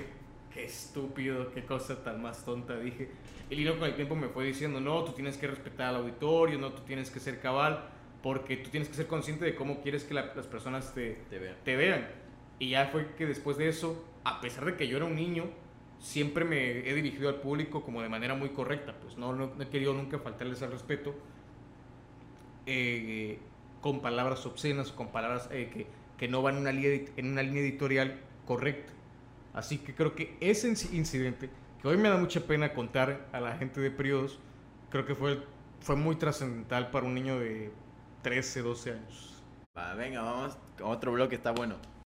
[0.54, 3.10] qué estúpido, qué cosa tan más tonta, dije.
[3.52, 6.58] Y Lino con el tiempo me fue diciendo, no, tú tienes que respetar al auditorio,
[6.58, 7.84] no, tú tienes que ser cabal,
[8.22, 11.38] porque tú tienes que ser consciente de cómo quieres que la- las personas te, Te
[11.38, 11.54] veo.
[11.62, 12.08] te vean.
[12.58, 15.50] Y ya fue que después de eso, a pesar de que yo era un niño,
[15.98, 18.94] siempre me he dirigido al público como de manera muy correcta.
[19.02, 21.14] Pues no, no, no he querido nunca faltarles al respeto
[22.66, 23.38] eh,
[23.82, 25.86] con palabras obscenas, con palabras eh, que,
[26.16, 28.92] que no van en una, línea, en una línea editorial correcta.
[29.52, 31.50] Así que creo que ese inci- incidente,
[31.82, 34.38] que hoy me da mucha pena contar a la gente de periodos,
[34.88, 35.42] creo que fue,
[35.80, 37.72] fue muy trascendental para un niño de
[38.22, 39.42] 13, 12 años.
[39.96, 41.74] Venga, vamos otro bloque, está bueno.